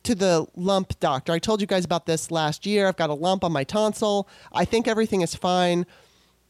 [0.04, 1.32] to the lump doctor.
[1.32, 2.88] I told you guys about this last year.
[2.88, 4.26] I've got a lump on my tonsil.
[4.50, 5.84] I think everything is fine,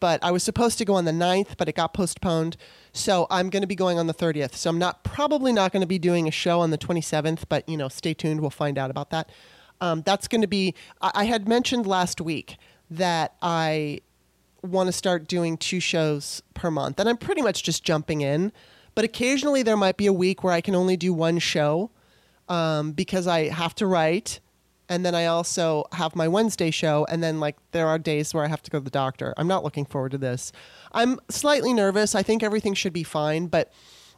[0.01, 2.57] but I was supposed to go on the 9th, but it got postponed.
[2.93, 4.55] So I'm going to be going on the 30th.
[4.55, 7.69] So I'm not probably not going to be doing a show on the 27th, but
[7.69, 8.41] you know, stay tuned.
[8.41, 9.31] We'll find out about that.
[9.81, 10.75] Um, that's going to be.
[11.01, 12.57] I, I had mentioned last week
[12.91, 14.01] that I
[14.63, 18.53] want to start doing two shows per month, and I'm pretty much just jumping in.
[18.95, 21.91] But occasionally there might be a week where I can only do one show
[22.49, 24.41] um, because I have to write.
[24.91, 27.07] And then I also have my Wednesday show.
[27.09, 29.33] And then, like, there are days where I have to go to the doctor.
[29.37, 30.51] I'm not looking forward to this.
[30.91, 32.17] I'm slightly nervous.
[32.17, 33.47] I think everything should be fine.
[33.47, 33.73] But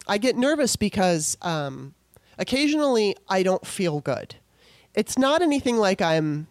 [0.09, 1.95] I get nervous because um,
[2.39, 4.37] occasionally I don't feel good.
[4.95, 6.49] It's not anything like I'm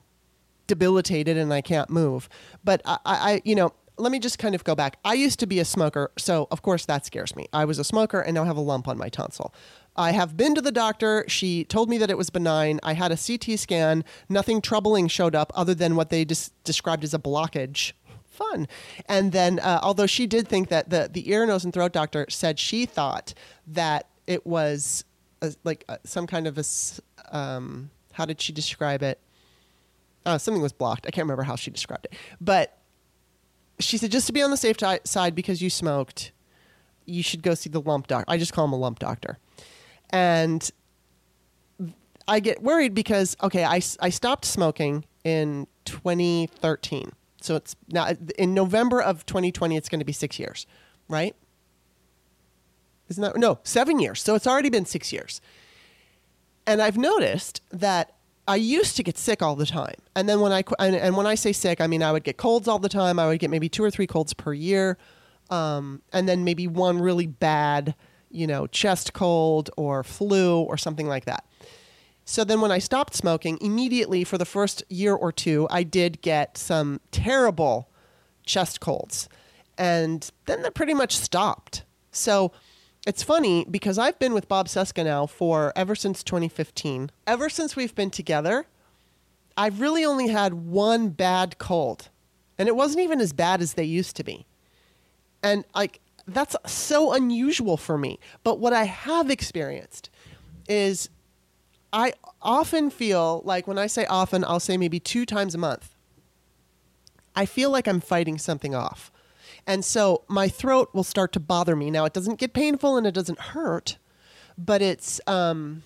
[0.67, 2.29] debilitated and I can't move.
[2.63, 4.97] But I, I, you know, let me just kind of go back.
[5.03, 7.47] I used to be a smoker, so of course that scares me.
[7.53, 9.53] I was a smoker and now have a lump on my tonsil.
[9.95, 11.25] I have been to the doctor.
[11.27, 12.79] She told me that it was benign.
[12.81, 14.03] I had a CT scan.
[14.29, 17.93] Nothing troubling showed up other than what they des- described as a blockage.
[18.29, 18.67] Fun.
[19.07, 22.25] And then, uh, although she did think that the, the ear, nose, and throat doctor
[22.29, 23.33] said she thought
[23.67, 25.03] that it was
[25.41, 26.63] a, like uh, some kind of a,
[27.35, 29.19] um, how did she describe it?
[30.25, 31.05] Uh, something was blocked.
[31.05, 32.13] I can't remember how she described it.
[32.39, 32.77] But
[33.79, 36.31] she said just to be on the safe t- side because you smoked,
[37.05, 38.25] you should go see the lump doctor.
[38.27, 39.37] I just call him a lump doctor.
[40.11, 40.69] And
[42.27, 47.11] I get worried because, okay, I, I stopped smoking in 2013.
[47.41, 50.67] So it's now in November of 2020, it's going to be six years,
[51.07, 51.35] right?
[53.09, 54.21] Isn't that no seven years?
[54.21, 55.41] So it's already been six years.
[56.65, 58.13] And I've noticed that
[58.47, 61.27] I used to get sick all the time, and then when I and, and, when
[61.27, 63.19] I say sick, I mean I would get colds all the time.
[63.19, 64.97] I would get maybe two or three colds per year,
[65.49, 67.95] um, and then maybe one really bad,
[68.31, 71.45] you know, chest cold or flu or something like that.
[72.25, 76.21] So then when I stopped smoking, immediately for the first year or two, I did
[76.21, 77.89] get some terrible
[78.45, 79.27] chest colds,
[79.77, 81.83] and then that pretty much stopped.
[82.11, 82.51] So
[83.07, 87.09] it's funny because I've been with Bob Cesca now for ever since 2015.
[87.25, 88.67] Ever since we've been together,
[89.57, 92.09] I've really only had one bad cold.
[92.57, 94.45] And it wasn't even as bad as they used to be.
[95.41, 98.19] And like that's so unusual for me.
[98.43, 100.09] But what I have experienced
[100.67, 101.09] is
[101.93, 105.95] I often feel like when I say often, I'll say maybe two times a month.
[107.35, 109.11] I feel like I'm fighting something off.
[109.67, 111.91] And so my throat will start to bother me.
[111.91, 113.97] Now, it doesn't get painful and it doesn't hurt,
[114.57, 115.83] but it's, um,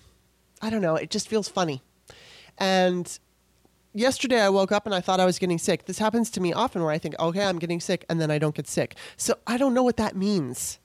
[0.62, 1.82] I don't know, it just feels funny.
[2.58, 3.18] And
[3.96, 5.86] yesterday I woke up and I thought I was getting sick.
[5.86, 8.38] This happens to me often where I think, okay, I'm getting sick, and then I
[8.38, 8.94] don't get sick.
[9.16, 10.78] So I don't know what that means.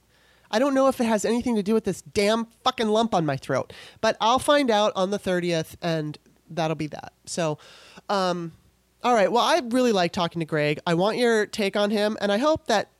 [0.50, 3.24] I don't know if it has anything to do with this damn fucking lump on
[3.24, 6.18] my throat, but I'll find out on the 30th, and
[6.50, 7.12] that'll be that.
[7.24, 7.58] So,
[8.08, 8.52] um,
[9.02, 9.32] all right.
[9.32, 10.78] Well, I really like talking to Greg.
[10.86, 12.90] I want your take on him, and I hope that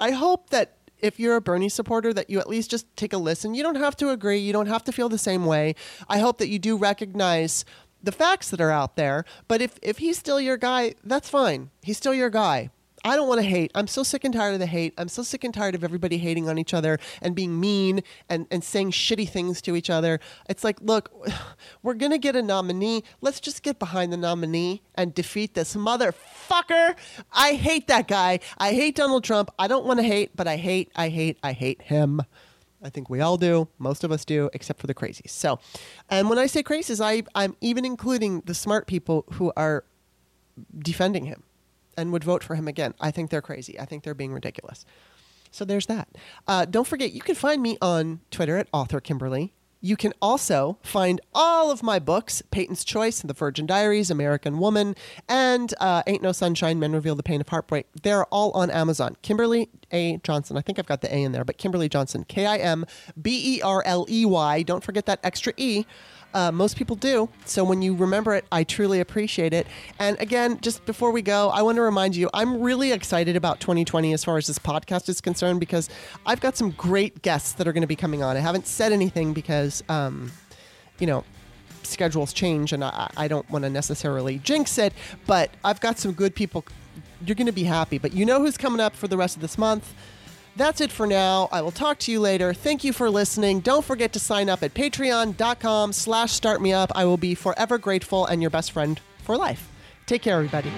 [0.00, 3.18] I hope that if you're a Bernie supporter, that you at least just take a
[3.18, 3.54] listen.
[3.54, 4.38] You don't have to agree.
[4.38, 5.74] You don't have to feel the same way.
[6.08, 7.64] I hope that you do recognize
[8.02, 9.24] the facts that are out there.
[9.48, 11.70] But if if he's still your guy, that's fine.
[11.82, 12.70] He's still your guy.
[13.04, 13.72] I don't want to hate.
[13.74, 14.94] I'm so sick and tired of the hate.
[14.96, 18.46] I'm so sick and tired of everybody hating on each other and being mean and,
[18.50, 20.20] and saying shitty things to each other.
[20.48, 21.10] It's like, look,
[21.82, 23.02] we're going to get a nominee.
[23.20, 26.94] Let's just get behind the nominee and defeat this motherfucker.
[27.32, 28.38] I hate that guy.
[28.58, 29.50] I hate Donald Trump.
[29.58, 32.22] I don't want to hate, but I hate, I hate, I hate him.
[32.82, 33.68] I think we all do.
[33.78, 35.30] Most of us do, except for the crazies.
[35.30, 35.58] So,
[36.10, 39.84] and when I say crazies, I, I'm even including the smart people who are
[40.78, 41.44] defending him
[41.96, 42.94] and would vote for him again.
[43.00, 43.78] I think they're crazy.
[43.78, 44.84] I think they're being ridiculous.
[45.50, 46.08] So there's that.
[46.48, 49.52] Uh, don't forget, you can find me on Twitter at author Kimberley.
[49.84, 54.58] You can also find all of my books Peyton's Choice, and The Virgin Diaries, American
[54.58, 54.94] Woman,
[55.28, 57.86] and uh, Ain't No Sunshine Men Reveal the Pain of Heartbreak.
[58.02, 59.16] They're all on Amazon.
[59.22, 60.18] Kimberley A.
[60.18, 60.56] Johnson.
[60.56, 62.24] I think I've got the A in there, but Kimberley Johnson.
[62.24, 62.86] K I M
[63.20, 64.62] B E R L E Y.
[64.62, 65.84] Don't forget that extra E.
[66.34, 67.28] Uh, most people do.
[67.44, 69.66] So when you remember it, I truly appreciate it.
[69.98, 73.60] And again, just before we go, I want to remind you I'm really excited about
[73.60, 75.90] 2020 as far as this podcast is concerned because
[76.24, 78.36] I've got some great guests that are going to be coming on.
[78.36, 80.32] I haven't said anything because, um,
[80.98, 81.24] you know,
[81.82, 84.92] schedules change and I, I don't want to necessarily jinx it,
[85.26, 86.64] but I've got some good people.
[87.26, 87.98] You're going to be happy.
[87.98, 89.94] But you know who's coming up for the rest of this month?
[90.56, 91.48] That's it for now.
[91.50, 92.52] I will talk to you later.
[92.52, 93.60] Thank you for listening.
[93.60, 96.88] Don't forget to sign up at patreon.com slash startmeup.
[96.94, 99.70] I will be forever grateful and your best friend for life.
[100.06, 100.70] Take care, everybody.